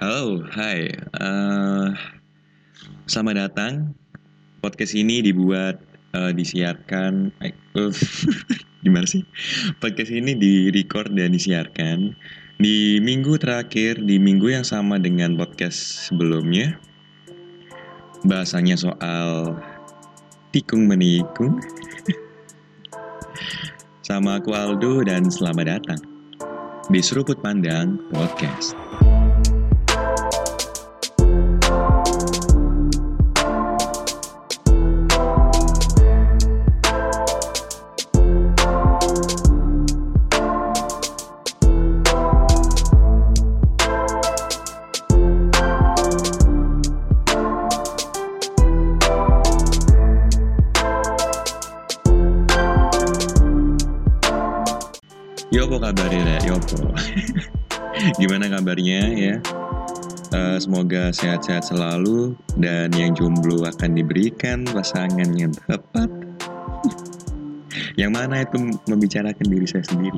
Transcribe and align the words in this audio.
Halo, 0.00 0.40
hai. 0.56 0.88
Eh, 0.96 1.88
selamat 3.04 3.36
datang. 3.36 3.92
Podcast 4.64 4.96
ini 4.96 5.20
dibuat, 5.20 5.76
eh, 6.16 6.32
disiarkan, 6.32 7.28
uh, 7.76 7.92
gimana 8.88 9.04
sih? 9.04 9.20
Podcast 9.76 10.08
ini 10.08 10.32
direcord 10.40 11.12
dan 11.12 11.36
disiarkan 11.36 12.16
di 12.56 12.96
minggu 13.04 13.36
terakhir, 13.44 14.00
di 14.00 14.16
minggu 14.16 14.48
yang 14.48 14.64
sama 14.64 14.96
dengan 14.96 15.36
podcast 15.36 16.08
sebelumnya. 16.08 16.80
Bahasanya 18.24 18.80
soal 18.80 19.52
tikung 20.48 20.88
menikung. 20.88 21.60
Sama 24.00 24.40
aku 24.40 24.56
Aldo 24.56 25.04
dan 25.04 25.28
selamat 25.28 25.66
datang 25.76 26.00
di 26.88 27.04
Seruput 27.04 27.36
Pandang 27.44 28.00
Podcast. 28.08 28.72
Yopo 55.60 55.76
kabarnya, 55.76 56.40
Yopo. 56.48 56.88
Gimana 58.20 58.48
kabarnya 58.48 59.12
ya? 59.12 59.36
Eh, 60.32 60.56
semoga 60.56 61.12
sehat-sehat 61.12 61.68
selalu 61.68 62.32
dan 62.56 62.88
yang 62.96 63.12
jomblo 63.12 63.68
akan 63.68 63.92
diberikan 63.92 64.64
pasangan 64.64 65.28
yang 65.36 65.52
tepat. 65.68 66.08
yang 68.00 68.08
mana 68.16 68.40
itu 68.40 68.72
membicarakan 68.88 69.46
diri 69.52 69.68
saya 69.68 69.84
sendiri. 69.84 70.16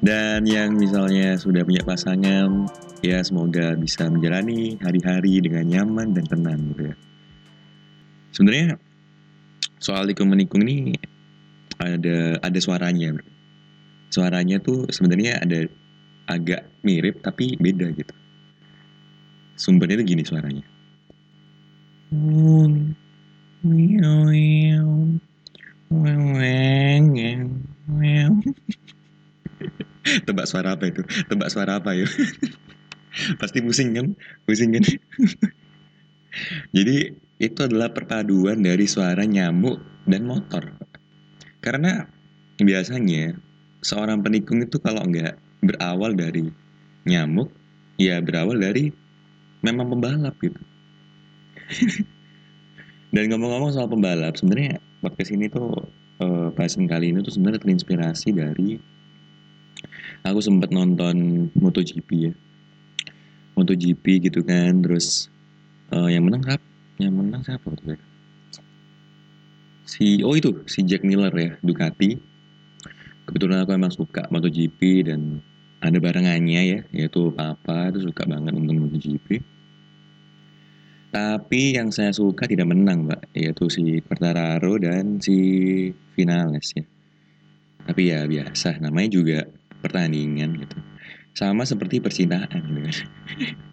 Dan 0.00 0.48
yang 0.48 0.80
misalnya 0.80 1.36
sudah 1.36 1.60
punya 1.60 1.84
pasangan, 1.84 2.72
ya 3.04 3.20
semoga 3.20 3.76
bisa 3.76 4.08
menjalani 4.08 4.80
hari-hari 4.80 5.44
dengan 5.44 5.68
nyaman 5.68 6.16
dan 6.16 6.24
tenang 6.24 6.72
gitu 6.72 6.88
ya. 6.88 6.96
Sebenarnya 8.32 8.80
soal 9.76 10.08
tikung 10.08 10.32
menikung 10.32 10.64
ini 10.64 10.96
ada 11.76 12.40
ada 12.40 12.58
suaranya, 12.64 13.12
bro 13.12 13.36
suaranya 14.08 14.58
tuh 14.60 14.88
sebenarnya 14.88 15.40
ada 15.44 15.68
agak 16.28 16.68
mirip 16.84 17.20
tapi 17.24 17.56
beda 17.56 17.88
gitu. 17.96 18.14
Sumbernya 19.58 20.00
tuh 20.00 20.06
gini 20.06 20.22
suaranya. 20.22 20.64
Tebak 30.26 30.46
suara 30.46 30.78
apa 30.78 30.84
itu? 30.88 31.02
Tebak 31.26 31.50
suara 31.50 31.82
apa 31.82 31.92
ya? 31.96 32.06
Pasti 33.40 33.58
pusing 33.64 33.96
kan? 33.96 34.06
Pusing 34.46 34.78
kan? 34.78 34.84
Jadi 36.76 36.96
itu 37.38 37.60
adalah 37.62 37.90
perpaduan 37.90 38.62
dari 38.62 38.86
suara 38.86 39.26
nyamuk 39.26 39.80
dan 40.06 40.22
motor. 40.22 40.76
Karena 41.58 42.06
biasanya 42.58 43.34
seorang 43.82 44.22
penikung 44.22 44.62
itu 44.62 44.78
kalau 44.82 45.02
nggak 45.06 45.38
berawal 45.62 46.14
dari 46.14 46.50
nyamuk, 47.06 47.50
ya 47.98 48.18
berawal 48.22 48.58
dari 48.58 48.90
memang 49.62 49.90
pembalap 49.90 50.34
gitu. 50.42 50.60
Dan 53.14 53.32
ngomong-ngomong 53.32 53.72
soal 53.72 53.88
pembalap, 53.88 54.36
sebenarnya 54.36 54.82
podcast 55.00 55.32
ini 55.32 55.48
tuh 55.48 55.72
eh, 56.20 56.48
bahasan 56.52 56.84
kali 56.90 57.10
ini 57.14 57.24
tuh 57.24 57.32
sebenarnya 57.32 57.64
terinspirasi 57.64 58.36
dari 58.36 58.76
aku 60.26 60.40
sempat 60.42 60.68
nonton 60.74 61.48
MotoGP 61.56 62.10
ya. 62.30 62.32
MotoGP 63.56 64.30
gitu 64.30 64.44
kan, 64.44 64.84
terus 64.84 65.32
eh, 65.94 66.14
yang 66.14 66.28
menang 66.28 66.44
siapa? 66.44 66.66
Yang 66.98 67.14
menang 67.14 67.42
siapa 67.42 67.66
itu? 67.72 67.96
Si 69.88 70.20
oh 70.20 70.36
itu 70.36 70.52
si 70.68 70.84
Jack 70.84 71.00
Miller 71.00 71.32
ya, 71.32 71.56
Ducati 71.64 72.27
kebetulan 73.28 73.60
aku 73.60 73.76
emang 73.76 73.92
suka 73.92 74.24
MotoGP 74.32 75.04
dan 75.04 75.44
ada 75.84 76.00
barengannya 76.00 76.62
ya 76.64 76.80
yaitu 76.96 77.28
papa 77.36 77.92
itu 77.92 78.08
suka 78.08 78.24
banget 78.24 78.56
nonton 78.56 78.88
MotoGP. 78.88 79.44
Tapi 81.08 81.76
yang 81.76 81.92
saya 81.92 82.12
suka 82.12 82.48
tidak 82.48 82.72
menang 82.72 83.04
mbak 83.04 83.28
yaitu 83.36 83.68
si 83.68 84.00
Quartararo 84.00 84.80
dan 84.80 85.20
si 85.20 85.36
Vinales 86.16 86.72
ya. 86.72 86.84
Tapi 87.84 88.02
ya 88.08 88.24
biasa 88.24 88.80
namanya 88.80 89.08
juga 89.12 89.38
pertandingan 89.84 90.64
gitu. 90.64 90.76
Sama 91.36 91.68
seperti 91.68 92.00
percintaan 92.00 92.48
gitu 92.48 92.80
kan. 92.80 92.96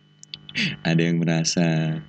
ada 0.92 1.02
yang 1.04 1.20
merasa 1.20 2.00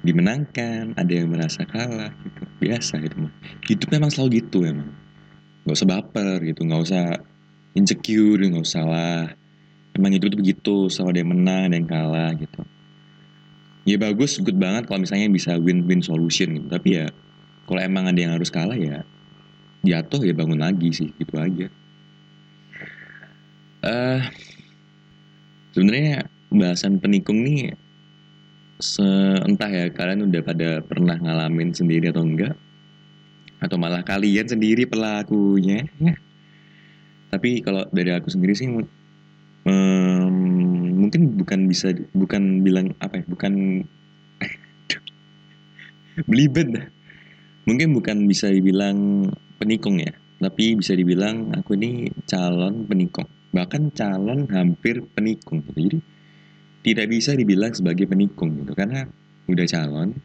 dimenangkan 0.00 0.96
ada 0.96 1.12
yang 1.12 1.28
merasa 1.28 1.64
kalah 1.68 2.12
gitu. 2.24 2.40
Biasa 2.60 3.04
gitu 3.04 3.28
mah. 3.28 3.32
Hidup 3.68 3.88
memang 3.92 4.08
selalu 4.12 4.44
gitu 4.44 4.64
emang 4.64 4.92
nggak 5.62 5.76
usah 5.78 5.88
baper 5.94 6.38
gitu 6.48 6.60
nggak 6.66 6.82
usah 6.86 7.02
insecure 7.78 8.40
nggak 8.50 8.64
usah 8.68 8.84
lah. 8.92 9.18
Emang 9.96 10.12
itu 10.16 10.26
tuh 10.32 10.38
begitu 10.42 10.70
ada 11.10 11.18
yang 11.22 11.30
menang 11.34 11.68
yang 11.76 11.86
kalah 11.92 12.30
gitu. 12.42 12.60
Ya 13.88 13.96
bagus 13.96 14.36
good 14.44 14.56
banget 14.60 14.84
kalau 14.88 15.00
misalnya 15.04 15.28
bisa 15.32 15.56
win-win 15.56 16.00
solution 16.04 16.48
gitu. 16.56 16.66
Tapi 16.68 16.88
ya 17.00 17.06
kalau 17.68 17.80
emang 17.80 18.04
ada 18.10 18.18
yang 18.20 18.32
harus 18.36 18.50
kalah 18.52 18.76
ya 18.76 19.04
jatuh 19.86 20.22
ya 20.28 20.34
bangun 20.36 20.60
lagi 20.60 20.90
sih 20.94 21.08
gitu 21.16 21.34
aja. 21.40 21.66
Eh 23.82 24.20
sebenarnya 25.74 26.26
bahasan 26.50 26.98
penikung 27.02 27.42
nih 27.46 27.74
se- 28.92 29.40
entah 29.48 29.70
ya 29.78 29.84
kalian 29.98 30.20
udah 30.28 30.42
pada 30.48 30.68
pernah 30.88 31.16
ngalamin 31.22 31.70
sendiri 31.78 32.04
atau 32.12 32.22
enggak 32.28 32.54
atau 33.60 33.76
malah 33.76 34.00
kalian 34.00 34.48
sendiri 34.48 34.88
pelakunya 34.88 35.84
ya. 36.00 36.14
Tapi 37.30 37.62
kalau 37.62 37.86
dari 37.94 38.10
aku 38.10 38.26
sendiri 38.32 38.56
sih 38.58 38.66
em, 38.66 40.34
mungkin 40.98 41.38
bukan 41.38 41.70
bisa 41.70 41.94
bukan 42.10 42.64
bilang 42.66 42.96
apa 42.98 43.22
ya, 43.22 43.24
bukan 43.28 43.84
belibet. 46.26 46.90
Mungkin 47.68 47.94
bukan 47.94 48.26
bisa 48.26 48.50
dibilang 48.50 49.30
penikung 49.60 50.00
ya, 50.02 50.10
tapi 50.42 50.74
bisa 50.74 50.96
dibilang 50.96 51.54
aku 51.54 51.78
ini 51.78 52.10
calon 52.26 52.88
penikung. 52.88 53.28
Bahkan 53.54 53.94
calon 53.94 54.50
hampir 54.50 55.04
penikung 55.14 55.62
gitu. 55.70 55.78
Jadi 55.86 55.98
tidak 56.80 57.06
bisa 57.12 57.36
dibilang 57.36 57.70
sebagai 57.76 58.08
penikung 58.08 58.58
gitu 58.58 58.72
karena 58.74 59.06
udah 59.46 59.66
calon 59.70 60.16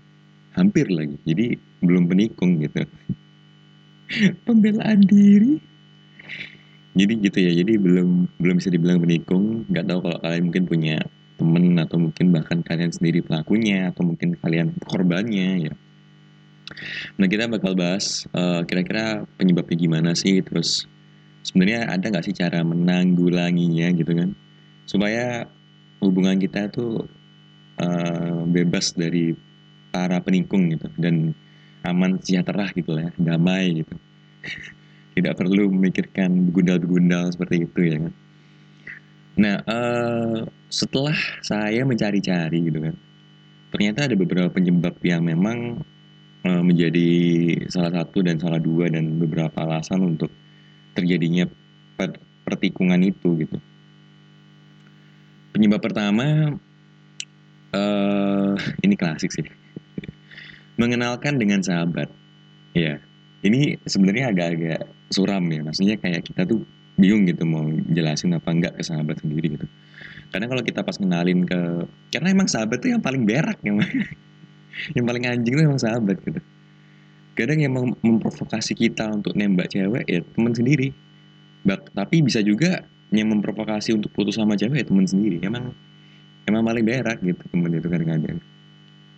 hampir 0.57 0.89
lagi. 0.89 1.19
Jadi 1.21 1.59
belum 1.85 2.09
penikung 2.09 2.57
gitu 2.63 2.87
pembelaan 4.47 5.01
diri. 5.05 5.61
Jadi 6.95 7.13
gitu 7.19 7.37
ya 7.43 7.51
jadi 7.51 7.75
belum 7.75 8.39
belum 8.39 8.55
bisa 8.55 8.71
dibilang 8.71 9.03
menikung 9.03 9.67
nggak 9.67 9.83
tahu 9.83 9.99
kalau 10.07 10.17
kalian 10.23 10.43
mungkin 10.47 10.63
punya 10.63 10.97
temen 11.35 11.75
atau 11.75 11.99
mungkin 11.99 12.31
bahkan 12.31 12.63
kalian 12.63 12.91
sendiri 12.95 13.19
pelakunya 13.19 13.91
atau 13.91 14.07
mungkin 14.07 14.39
kalian 14.39 14.71
korbannya 14.87 15.67
ya. 15.67 15.73
Nah 17.19 17.27
kita 17.27 17.51
bakal 17.51 17.75
bahas 17.75 18.23
eh, 18.31 18.61
kira-kira 18.63 19.27
penyebabnya 19.35 19.75
gimana 19.75 20.11
sih? 20.15 20.39
Terus 20.39 20.87
sebenarnya 21.43 21.91
ada 21.91 22.07
nggak 22.07 22.25
sih 22.31 22.35
cara 22.35 22.63
menanggulanginya 22.63 23.91
gitu 23.91 24.11
kan? 24.15 24.31
Supaya 24.87 25.51
hubungan 25.99 26.39
kita 26.39 26.71
tuh 26.71 27.03
eh, 27.83 28.39
bebas 28.47 28.95
dari 28.95 29.35
para 29.91 30.23
penikung 30.23 30.71
gitu 30.71 30.87
dan 30.95 31.35
aman 31.85 32.17
sejahtera 32.19 32.69
gitu 32.73 32.97
lah 32.97 33.09
ya, 33.09 33.11
damai 33.33 33.85
gitu. 33.85 33.95
Tidak 35.15 35.33
perlu 35.37 35.71
memikirkan 35.71 36.51
begundal-begundal 36.51 37.31
seperti 37.31 37.63
itu 37.63 37.79
ya 37.87 37.97
kan. 38.01 38.13
Nah 39.35 39.55
eh, 39.63 40.39
setelah 40.71 41.15
saya 41.43 41.83
mencari-cari 41.87 42.59
gitu 42.67 42.79
kan 42.83 42.95
ternyata 43.75 44.07
ada 44.07 44.15
beberapa 44.15 44.47
penyebab 44.47 44.95
yang 45.03 45.27
memang 45.27 45.83
eh, 46.47 46.63
menjadi 46.63 47.09
salah 47.67 47.91
satu 47.91 48.23
dan 48.23 48.39
salah 48.39 48.59
dua 48.63 48.87
dan 48.87 49.19
beberapa 49.19 49.67
alasan 49.67 50.15
untuk 50.15 50.31
terjadinya 50.95 51.43
per- 51.99 52.23
pertikungan 52.47 53.03
itu 53.03 53.35
gitu. 53.43 53.57
Penyebab 55.51 55.83
pertama 55.83 56.55
eh 57.75 58.55
ini 58.87 58.95
klasik 58.95 59.35
sih 59.35 59.43
mengenalkan 60.75 61.39
dengan 61.39 61.63
sahabat. 61.63 62.11
Ya, 62.75 62.99
ini 63.43 63.79
sebenarnya 63.87 64.31
agak-agak 64.35 64.81
suram 65.11 65.43
ya. 65.47 65.63
Maksudnya 65.63 65.95
kayak 65.99 66.27
kita 66.27 66.43
tuh 66.43 66.63
bingung 66.95 67.27
gitu 67.27 67.43
mau 67.43 67.67
jelasin 67.91 68.31
apa 68.35 68.49
enggak 68.51 68.73
ke 68.79 68.83
sahabat 68.83 69.19
sendiri 69.19 69.59
gitu. 69.59 69.67
karena 70.31 70.47
kalau 70.51 70.63
kita 70.63 70.79
pas 70.83 70.95
kenalin 70.95 71.43
ke 71.43 71.59
karena 72.11 72.27
emang 72.31 72.47
sahabat 72.47 72.79
tuh 72.79 72.91
yang 72.91 73.03
paling 73.03 73.23
berak 73.27 73.59
yang 73.63 73.79
yang 74.95 75.05
paling 75.05 75.23
anjing 75.27 75.53
tuh 75.55 75.63
emang 75.63 75.79
sahabat 75.79 76.17
gitu 76.23 76.39
kadang 77.35 77.59
yang 77.59 77.75
mem- 77.75 77.99
memprovokasi 77.99 78.75
kita 78.75 79.11
untuk 79.11 79.35
nembak 79.35 79.67
cewek 79.67 80.07
ya 80.07 80.23
teman 80.23 80.55
sendiri 80.55 80.95
Bak, 81.65 81.97
tapi 81.97 82.21
bisa 82.21 82.45
juga 82.45 82.85
yang 83.09 83.27
memprovokasi 83.33 83.91
untuk 83.97 84.13
putus 84.15 84.39
sama 84.39 84.55
cewek 84.55 84.83
ya 84.83 84.87
teman 84.87 85.07
sendiri 85.07 85.43
emang 85.43 85.75
emang 86.47 86.63
paling 86.63 86.83
berak 86.87 87.19
gitu 87.19 87.43
temen 87.51 87.71
itu 87.75 87.87
kadang-kadang 87.91 88.39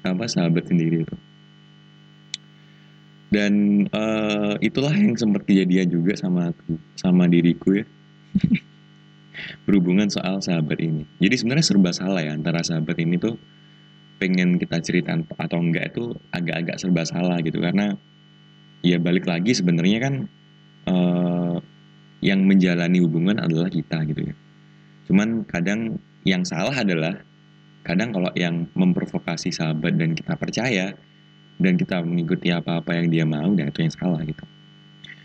apa 0.01 0.25
sahabat 0.25 0.65
sendiri 0.65 1.05
itu 1.05 1.15
dan 3.27 3.83
eh, 3.91 4.53
itulah 4.63 4.95
yang 4.95 5.19
sempat 5.19 5.43
kejadian 5.43 5.91
juga 5.91 6.15
sama 6.15 6.55
sama 6.95 7.27
diriku 7.27 7.83
ya. 7.83 7.85
Berhubungan 9.67 10.07
soal 10.09 10.39
sahabat 10.39 10.79
ini. 10.79 11.03
Jadi 11.19 11.35
sebenarnya 11.35 11.65
serba 11.67 11.91
salah 11.93 12.23
ya 12.23 12.33
antara 12.33 12.63
sahabat 12.63 12.97
ini 12.97 13.19
tuh 13.19 13.35
pengen 14.17 14.57
kita 14.57 14.81
ceritain 14.81 15.27
atau 15.37 15.59
enggak 15.61 15.93
itu 15.93 16.15
agak-agak 16.31 16.79
serba 16.79 17.03
salah 17.03 17.37
gitu. 17.43 17.59
Karena 17.59 17.93
ya 18.81 18.97
balik 18.97 19.27
lagi 19.27 19.51
sebenarnya 19.51 19.99
kan 20.01 20.13
eh, 20.87 21.55
yang 22.23 22.47
menjalani 22.47 23.03
hubungan 23.03 23.43
adalah 23.43 23.67
kita 23.67 24.07
gitu 24.07 24.31
ya. 24.31 24.35
Cuman 25.11 25.43
kadang 25.45 25.99
yang 26.23 26.47
salah 26.47 26.73
adalah 26.73 27.15
kadang 27.83 28.11
kalau 28.11 28.31
yang 28.35 28.67
memprovokasi 28.75 29.51
sahabat 29.51 29.95
dan 29.95 30.11
kita 30.11 30.35
percaya 30.35 30.95
dan 31.57 31.73
kita 31.75 32.05
mengikuti 32.05 32.53
apa-apa 32.53 32.93
yang 32.93 33.07
dia 33.09 33.25
mau 33.25 33.49
dan 33.57 33.69
itu 33.73 33.81
yang 33.81 33.93
salah 33.93 34.21
gitu. 34.21 34.45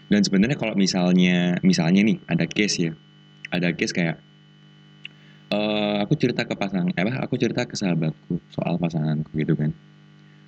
Dan 0.08 0.20
sebenarnya 0.24 0.56
kalau 0.56 0.76
misalnya 0.76 1.56
misalnya 1.64 2.04
nih 2.04 2.18
ada 2.28 2.44
case 2.48 2.76
ya. 2.88 2.92
Ada 3.52 3.72
case 3.76 3.92
kayak 3.92 4.16
eh 5.52 5.96
aku 6.00 6.16
cerita 6.16 6.48
ke 6.48 6.56
pasangan 6.56 6.92
eh 6.96 7.16
aku 7.20 7.36
cerita 7.36 7.68
ke 7.68 7.76
sahabatku 7.76 8.40
soal 8.48 8.80
pasanganku 8.80 9.28
gitu 9.36 9.56
kan. 9.56 9.72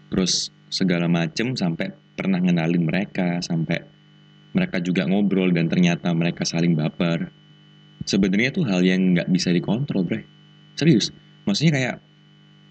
Terus 0.08 0.48
segala 0.72 1.08
macem 1.08 1.52
sampai 1.56 1.92
pernah 2.16 2.40
ngenalin 2.40 2.84
mereka 2.84 3.40
sampai 3.44 3.84
mereka 4.56 4.80
juga 4.80 5.04
ngobrol 5.04 5.52
dan 5.52 5.68
ternyata 5.68 6.08
mereka 6.16 6.48
saling 6.48 6.72
baper. 6.72 7.28
Sebenarnya 8.04 8.52
tuh 8.52 8.64
hal 8.68 8.84
yang 8.84 9.16
nggak 9.16 9.28
bisa 9.32 9.52
dikontrol 9.52 10.04
bre. 10.04 10.24
Serius. 10.76 11.12
Maksudnya 11.44 11.72
kayak 11.76 11.96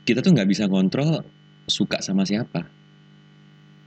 kita 0.05 0.21
tuh 0.21 0.33
nggak 0.33 0.49
bisa 0.49 0.65
kontrol 0.65 1.25
suka 1.69 2.01
sama 2.01 2.25
siapa 2.25 2.82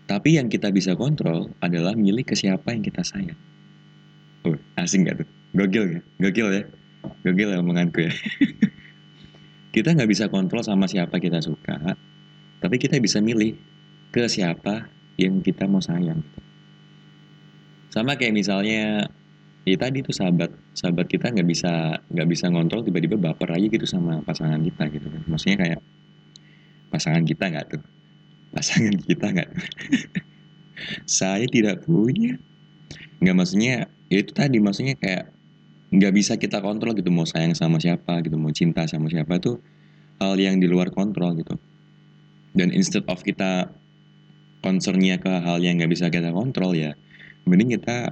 tapi 0.07 0.39
yang 0.39 0.47
kita 0.47 0.71
bisa 0.71 0.95
kontrol 0.95 1.51
adalah 1.59 1.99
milih 1.99 2.23
ke 2.23 2.39
siapa 2.39 2.71
yang 2.71 2.87
kita 2.87 3.03
sayang. 3.03 3.39
Oh 4.47 4.55
asing 4.79 5.03
gak 5.03 5.19
tuh? 5.19 5.29
Gokil 5.59 5.99
ya? 5.99 6.01
Gokil 6.23 6.49
ya? 6.55 6.63
Gokil 7.27 7.49
ya 7.51 7.59
omonganku 7.59 8.07
ya? 8.07 8.13
Kita 9.75 9.93
nggak 9.93 10.09
bisa 10.09 10.33
kontrol 10.33 10.65
sama 10.65 10.89
siapa 10.89 11.21
kita 11.21 11.37
suka 11.45 11.77
tapi 12.65 12.81
kita 12.81 12.97
bisa 12.97 13.21
milih 13.21 13.53
ke 14.09 14.25
siapa 14.25 14.89
yang 15.21 15.45
kita 15.45 15.69
mau 15.69 15.85
sayang. 15.85 16.25
Sama 17.93 18.17
kayak 18.17 18.33
misalnya 18.33 19.05
ya 19.69 19.77
tadi 19.77 20.01
tuh 20.01 20.17
sahabat 20.17 20.49
sahabat 20.73 21.13
kita 21.13 21.29
nggak 21.29 21.45
bisa 21.45 22.01
nggak 22.09 22.29
bisa 22.33 22.49
ngontrol 22.49 22.89
tiba-tiba 22.89 23.21
baper 23.21 23.53
aja 23.53 23.69
gitu 23.69 23.85
sama 23.85 24.25
pasangan 24.25 24.65
kita 24.65 24.89
gitu 24.97 25.13
kan. 25.13 25.23
Maksudnya 25.29 25.57
kayak 25.61 25.81
pasangan 26.89 27.25
kita 27.29 27.45
nggak 27.53 27.67
tuh 27.77 27.83
pasangan 28.57 28.97
kita 28.97 29.27
nggak? 29.37 29.51
Saya 31.05 31.45
tidak 31.53 31.85
punya. 31.85 32.41
Nggak 33.21 33.37
maksudnya 33.37 33.93
ya 34.09 34.17
itu 34.25 34.33
tadi 34.33 34.57
maksudnya 34.57 34.97
kayak 34.97 35.29
nggak 35.93 36.13
bisa 36.17 36.35
kita 36.41 36.65
kontrol 36.65 36.97
gitu 36.97 37.13
mau 37.13 37.29
sayang 37.29 37.55
sama 37.55 37.79
siapa 37.79 38.19
gitu 38.25 38.35
mau 38.35 38.51
cinta 38.51 38.85
sama 38.91 39.07
siapa 39.07 39.39
tuh 39.39 39.63
hal 40.19 40.35
yang 40.41 40.57
di 40.57 40.67
luar 40.67 40.89
kontrol 40.89 41.37
gitu. 41.37 41.55
Dan 42.57 42.73
instead 42.73 43.05
of 43.13 43.21
kita 43.21 43.69
concernnya 44.65 45.21
ke 45.21 45.29
hal 45.29 45.61
yang 45.61 45.77
nggak 45.77 45.93
bisa 45.93 46.09
kita 46.09 46.33
kontrol 46.33 46.73
ya 46.73 46.97
mending 47.47 47.79
kita 47.79 48.11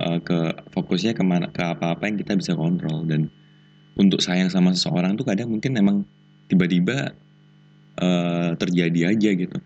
uh, 0.00 0.18
ke 0.22 0.38
fokusnya 0.72 1.12
ke 1.12 1.22
mana 1.26 1.52
ke 1.52 1.60
apa-apa 1.60 2.08
yang 2.08 2.16
kita 2.16 2.38
bisa 2.38 2.52
kontrol. 2.56 3.04
Dan 3.04 3.28
untuk 3.96 4.20
sayang 4.20 4.48
sama 4.48 4.72
seseorang 4.72 5.16
tuh 5.16 5.24
kadang 5.28 5.52
mungkin 5.52 5.76
emang 5.76 5.96
tiba-tiba 6.48 7.12
uh, 8.00 8.52
terjadi 8.56 9.12
aja 9.14 9.30
gitu. 9.34 9.58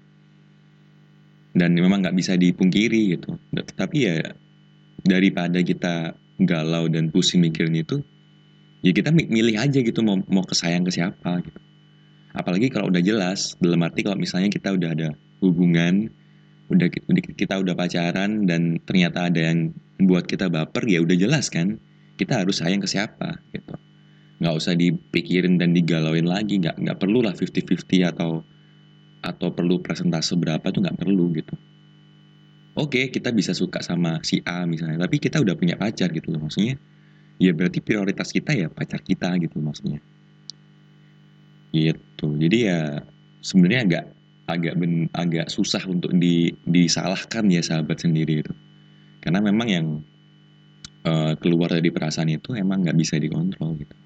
Dan 1.50 1.74
memang 1.74 2.02
nggak 2.02 2.16
bisa 2.16 2.38
dipungkiri 2.38 3.18
gitu. 3.18 3.38
Tapi 3.54 3.96
ya 4.06 4.34
daripada 5.06 5.58
kita 5.60 6.14
galau 6.40 6.88
dan 6.88 7.12
pusing 7.12 7.44
mikirin 7.44 7.76
itu 7.76 8.00
ya 8.80 8.92
kita 8.96 9.12
milih 9.12 9.60
aja 9.60 9.80
gitu 9.80 10.00
mau 10.00 10.20
mau 10.28 10.44
kesayang 10.44 10.86
ke 10.86 10.92
siapa 10.94 11.44
gitu. 11.44 11.60
Apalagi 12.30 12.70
kalau 12.70 12.88
udah 12.88 13.02
jelas 13.02 13.58
dalam 13.58 13.82
arti 13.82 14.06
kalau 14.06 14.16
misalnya 14.16 14.48
kita 14.54 14.70
udah 14.70 14.90
ada 14.94 15.08
hubungan 15.42 16.12
udah 16.70 16.86
kita 17.34 17.58
udah 17.58 17.74
pacaran 17.74 18.46
dan 18.46 18.78
ternyata 18.86 19.26
ada 19.26 19.50
yang 19.50 19.74
buat 20.06 20.30
kita 20.30 20.46
baper 20.46 20.86
ya 20.86 21.02
udah 21.02 21.18
jelas 21.18 21.50
kan 21.50 21.82
kita 22.14 22.44
harus 22.46 22.62
sayang 22.62 22.78
ke 22.78 22.86
siapa 22.86 23.42
gitu 23.50 23.74
nggak 24.40 24.54
usah 24.56 24.72
dipikirin 24.72 25.60
dan 25.60 25.76
digalauin 25.76 26.24
lagi. 26.24 26.58
Nggak 26.58 26.80
nggak 26.80 26.98
perlu 26.98 27.20
lah 27.20 27.36
50-50 27.36 28.08
atau 28.08 28.40
atau 29.20 29.48
perlu 29.52 29.84
presentase 29.84 30.32
berapa 30.32 30.64
tuh 30.72 30.80
nggak 30.80 30.96
perlu 30.96 31.28
gitu. 31.36 31.54
Oke 32.80 33.12
kita 33.12 33.28
bisa 33.36 33.52
suka 33.52 33.84
sama 33.84 34.24
si 34.24 34.40
A 34.48 34.64
misalnya 34.64 35.04
tapi 35.04 35.20
kita 35.20 35.44
udah 35.44 35.52
punya 35.52 35.76
pacar 35.76 36.08
gitu 36.10 36.32
loh 36.32 36.48
maksudnya. 36.48 36.80
Ya 37.36 37.52
berarti 37.52 37.84
prioritas 37.84 38.32
kita 38.32 38.56
ya 38.56 38.72
pacar 38.72 39.04
kita 39.04 39.36
gitu 39.44 39.60
maksudnya. 39.60 40.00
Gitu. 41.76 42.26
Jadi 42.40 42.58
ya 42.64 43.04
sebenarnya 43.44 43.80
agak 43.84 44.04
agak 44.50 44.74
ben, 44.80 45.06
agak 45.14 45.46
susah 45.46 45.84
untuk 45.86 46.10
di, 46.18 46.50
disalahkan 46.66 47.46
ya 47.52 47.62
sahabat 47.62 48.02
sendiri 48.02 48.42
itu. 48.42 48.52
Karena 49.20 49.44
memang 49.44 49.68
yang 49.68 49.86
uh, 51.04 51.36
keluar 51.38 51.70
dari 51.70 51.92
perasaan 51.92 52.32
itu 52.32 52.56
emang 52.56 52.82
nggak 52.84 52.98
bisa 52.98 53.20
dikontrol 53.20 53.76
gitu 53.76 53.99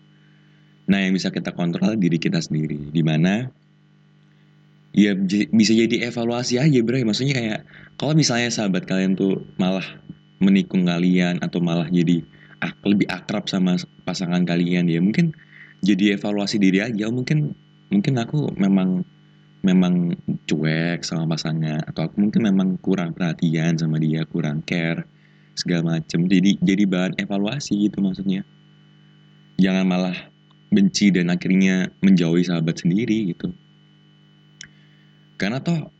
nah 0.85 1.01
yang 1.01 1.17
bisa 1.17 1.33
kita 1.33 1.53
kontrol 1.57 1.97
diri 1.97 2.21
kita 2.21 2.41
sendiri. 2.41 2.93
Di 2.93 3.01
mana 3.01 3.49
ya 4.95 5.17
bisa 5.51 5.73
jadi 5.75 6.09
evaluasi 6.09 6.63
aja 6.63 6.79
bro. 6.81 7.03
Maksudnya 7.03 7.35
kayak 7.35 7.61
kalau 7.99 8.15
misalnya 8.15 8.49
sahabat 8.49 8.87
kalian 8.87 9.19
tuh 9.19 9.43
malah 9.59 9.85
menikung 10.39 10.87
kalian 10.87 11.43
atau 11.43 11.59
malah 11.59 11.91
jadi 11.91 12.23
ak 12.63 12.81
lebih 12.87 13.09
akrab 13.11 13.45
sama 13.51 13.77
pasangan 14.09 14.47
kalian 14.47 14.89
ya 14.89 15.03
mungkin 15.03 15.35
jadi 15.85 16.17
evaluasi 16.17 16.57
diri 16.63 16.81
aja. 16.81 17.11
Mungkin 17.11 17.53
mungkin 17.93 18.15
aku 18.17 18.55
memang 18.57 19.05
memang 19.65 20.13
cuek 20.44 21.01
sama 21.01 21.25
pasangan 21.25 21.81
atau 21.89 22.08
aku 22.08 22.20
mungkin 22.20 22.44
memang 22.44 22.77
kurang 22.85 23.17
perhatian 23.17 23.81
sama 23.81 23.97
dia 23.97 24.25
kurang 24.29 24.61
care 24.65 25.05
segala 25.56 25.99
macem. 25.99 26.29
Jadi 26.29 26.61
jadi 26.61 26.85
bahan 26.85 27.17
evaluasi 27.19 27.89
gitu 27.89 28.05
maksudnya. 28.05 28.44
Jangan 29.56 29.87
malah 29.87 30.33
benci 30.75 31.15
dan 31.15 31.31
akhirnya 31.31 31.89
menjauhi 32.03 32.43
sahabat 32.43 32.83
sendiri 32.83 33.31
gitu. 33.31 33.55
Karena 35.39 35.63
toh 35.63 35.95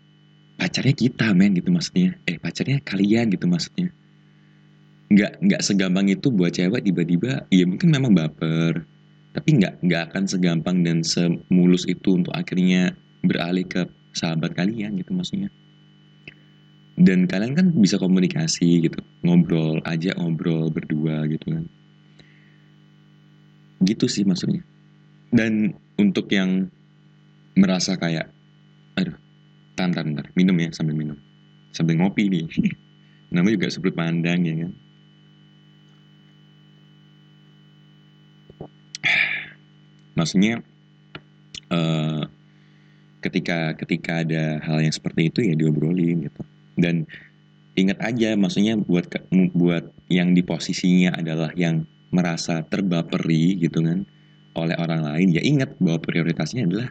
pacarnya 0.59 0.95
kita 0.95 1.31
men 1.31 1.55
gitu 1.55 1.71
maksudnya. 1.71 2.19
Eh 2.27 2.37
pacarnya 2.43 2.83
kalian 2.83 3.31
gitu 3.31 3.47
maksudnya. 3.47 3.95
Nggak 5.15 5.33
nggak 5.39 5.61
segampang 5.63 6.11
itu 6.11 6.35
buat 6.35 6.51
cewek 6.51 6.83
tiba-tiba 6.83 7.47
ya 7.55 7.65
mungkin 7.65 7.89
memang 7.95 8.13
baper. 8.13 8.83
Tapi 9.35 9.49
nggak 9.63 9.87
nggak 9.87 10.03
akan 10.11 10.25
segampang 10.27 10.83
dan 10.83 11.07
semulus 11.07 11.87
itu 11.87 12.19
untuk 12.19 12.35
akhirnya 12.35 12.95
beralih 13.23 13.67
ke 13.67 13.87
sahabat 14.15 14.55
kalian 14.59 14.99
gitu 14.99 15.15
maksudnya. 15.15 15.51
Dan 16.95 17.27
kalian 17.27 17.59
kan 17.59 17.67
bisa 17.75 17.99
komunikasi 17.99 18.87
gitu. 18.87 19.03
Ngobrol 19.27 19.83
aja 19.83 20.15
ngobrol 20.15 20.71
berdua 20.71 21.27
gitu 21.27 21.55
kan 21.55 21.67
gitu 23.85 24.09
sih 24.11 24.25
maksudnya. 24.27 24.65
Dan 25.35 25.75
untuk 26.01 26.31
yang 26.33 26.69
merasa 27.55 27.95
kayak 27.95 28.31
aduh 28.99 29.15
tantar 29.79 30.07
ntar 30.07 30.27
minum 30.35 30.55
ya 30.59 30.71
sambil 30.75 30.97
minum. 30.99 31.19
Sambil 31.75 31.99
ngopi 31.99 32.31
nih. 32.31 32.47
Namanya 33.35 33.59
juga 33.59 33.69
sebut 33.71 33.95
pandang 33.95 34.41
ya 34.47 34.55
kan? 34.67 34.73
Maksudnya 40.15 40.63
uh, 41.75 42.23
ketika 43.19 43.75
ketika 43.75 44.23
ada 44.23 44.63
hal 44.63 44.79
yang 44.79 44.95
seperti 44.95 45.33
itu 45.33 45.41
ya 45.43 45.55
diobrolin 45.59 46.31
gitu. 46.31 46.43
Dan 46.79 47.09
ingat 47.75 47.99
aja 47.99 48.39
maksudnya 48.39 48.79
buat 48.79 49.11
buat 49.55 49.91
yang 50.07 50.37
di 50.37 50.47
posisinya 50.47 51.19
adalah 51.19 51.51
yang 51.59 51.83
merasa 52.13 52.65
terbaperi 52.67 53.57
gitu 53.61 53.81
kan 53.85 54.05
oleh 54.55 54.77
orang 54.79 55.03
lain 55.03 55.29
ya 55.35 55.43
ingat 55.43 55.75
bahwa 55.83 55.99
prioritasnya 55.99 56.67
adalah 56.67 56.89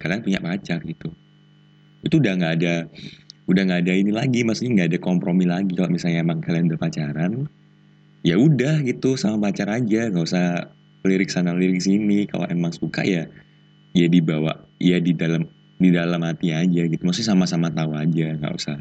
kalian 0.00 0.20
punya 0.24 0.40
pacar 0.40 0.80
gitu. 0.84 1.12
Itu 2.00 2.20
udah 2.20 2.32
nggak 2.40 2.52
ada 2.60 2.74
udah 3.48 3.62
nggak 3.66 3.80
ada 3.88 3.94
ini 3.96 4.12
lagi 4.14 4.40
maksudnya 4.46 4.84
nggak 4.84 4.88
ada 4.96 5.00
kompromi 5.00 5.44
lagi 5.44 5.72
kalau 5.76 5.92
misalnya 5.92 6.24
emang 6.24 6.40
kalian 6.40 6.72
udah 6.72 6.80
pacaran. 6.80 7.48
Ya 8.20 8.36
udah 8.36 8.84
gitu 8.84 9.16
sama 9.16 9.48
pacar 9.48 9.68
aja 9.72 10.12
nggak 10.12 10.24
usah 10.24 10.72
lirik 11.04 11.32
sana 11.32 11.56
lirik 11.56 11.80
sini. 11.80 12.28
Kalau 12.28 12.48
emang 12.48 12.72
suka 12.72 13.04
ya 13.04 13.28
ya 13.96 14.06
dibawa 14.08 14.68
ya 14.80 15.00
di 15.00 15.16
dalam 15.16 15.48
di 15.80 15.88
dalam 15.88 16.20
hati 16.20 16.52
aja 16.52 16.82
gitu. 16.84 17.00
Maksudnya 17.00 17.32
sama-sama 17.36 17.72
tahu 17.72 17.96
aja 17.96 18.36
nggak 18.36 18.54
usah 18.56 18.76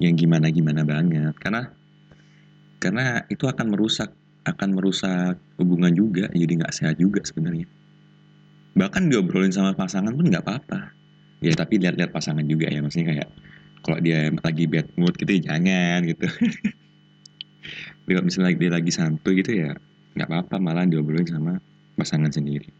yang 0.00 0.16
gimana 0.16 0.48
gimana 0.48 0.84
banget. 0.84 1.36
Karena 1.40 1.68
karena 2.80 3.24
itu 3.32 3.48
akan 3.48 3.72
merusak 3.72 4.12
akan 4.46 4.78
merusak 4.78 5.34
hubungan 5.58 5.90
juga 5.90 6.30
jadi 6.30 6.62
nggak 6.62 6.74
sehat 6.74 6.96
juga 7.02 7.18
sebenarnya. 7.26 7.66
Bahkan 8.78 9.10
diobrolin 9.10 9.50
sama 9.50 9.74
pasangan 9.74 10.14
pun 10.14 10.30
nggak 10.30 10.44
apa-apa. 10.46 10.94
Ya 11.42 11.52
tapi 11.52 11.82
lihat-lihat 11.82 12.14
pasangan 12.14 12.46
juga 12.46 12.70
ya 12.70 12.80
maksudnya 12.80 13.12
kayak 13.12 13.28
kalau 13.82 13.98
dia 13.98 14.30
lagi 14.30 14.64
bad 14.70 14.86
mood 14.94 15.14
gitu 15.18 15.30
ya 15.36 15.52
jangan 15.52 16.06
gitu. 16.06 16.26
Kalau 18.06 18.22
misalnya 18.22 18.54
dia 18.54 18.70
lagi 18.70 18.94
santuy 18.94 19.42
gitu 19.42 19.66
ya 19.66 19.74
nggak 20.14 20.30
apa-apa 20.30 20.62
malah 20.62 20.86
diobrolin 20.86 21.26
sama 21.26 21.58
pasangan 21.98 22.30
sendiri. 22.30 22.70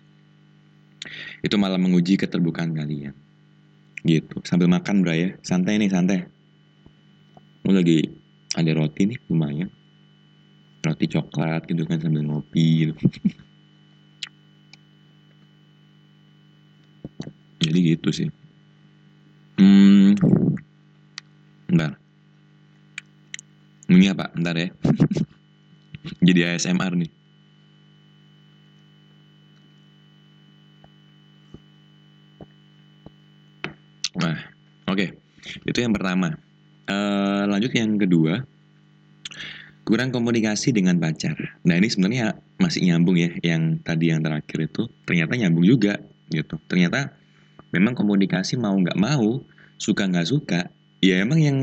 Itu 1.43 1.59
malah 1.59 1.77
menguji 1.77 2.15
keterbukaan 2.15 2.71
kalian. 2.71 3.11
Gitu. 4.07 4.39
Sambil 4.47 4.71
makan 4.71 5.03
bro 5.03 5.11
ya. 5.11 5.35
Santai 5.43 5.83
nih 5.83 5.91
santai. 5.91 6.23
Lu 7.67 7.75
lagi 7.75 8.07
ada 8.55 8.71
roti 8.79 9.11
nih 9.11 9.19
lumayan 9.27 9.69
roti 10.87 11.07
coklat 11.11 11.67
gitu 11.67 11.83
kan 11.85 11.99
sambil 11.99 12.23
ngopi 12.23 12.87
gitu. 12.87 12.95
jadi 17.67 17.79
gitu 17.99 18.09
sih 18.15 18.29
hmm 19.59 20.15
bentar 21.67 21.99
ini 23.91 24.07
apa 24.07 24.31
bentar 24.33 24.55
ya 24.55 24.69
jadi 26.27 26.55
ASMR 26.55 26.95
nih 26.95 27.11
Nah, 34.17 34.33
oke. 34.89 34.97
Okay. 34.97 35.09
Itu 35.69 35.85
yang 35.85 35.93
pertama. 35.93 36.33
Uh, 36.89 37.45
lanjut 37.53 37.69
yang 37.77 38.01
kedua. 38.01 38.41
Kurang 39.87 40.11
komunikasi 40.11 40.75
dengan 40.75 40.99
pacar. 40.99 41.39
Nah, 41.63 41.79
ini 41.79 41.87
sebenarnya 41.87 42.35
masih 42.59 42.91
nyambung 42.91 43.15
ya 43.23 43.31
yang 43.47 43.79
tadi 43.87 44.11
yang 44.11 44.19
terakhir 44.19 44.67
itu 44.67 44.91
ternyata 45.07 45.39
nyambung 45.39 45.63
juga 45.63 46.03
gitu. 46.35 46.59
Ternyata 46.67 47.15
memang 47.71 47.95
komunikasi 47.95 48.59
mau 48.59 48.75
nggak 48.75 48.99
mau, 48.99 49.47
suka 49.79 50.11
nggak 50.11 50.27
suka, 50.27 50.67
ya 50.99 51.23
emang 51.23 51.39
yang 51.39 51.59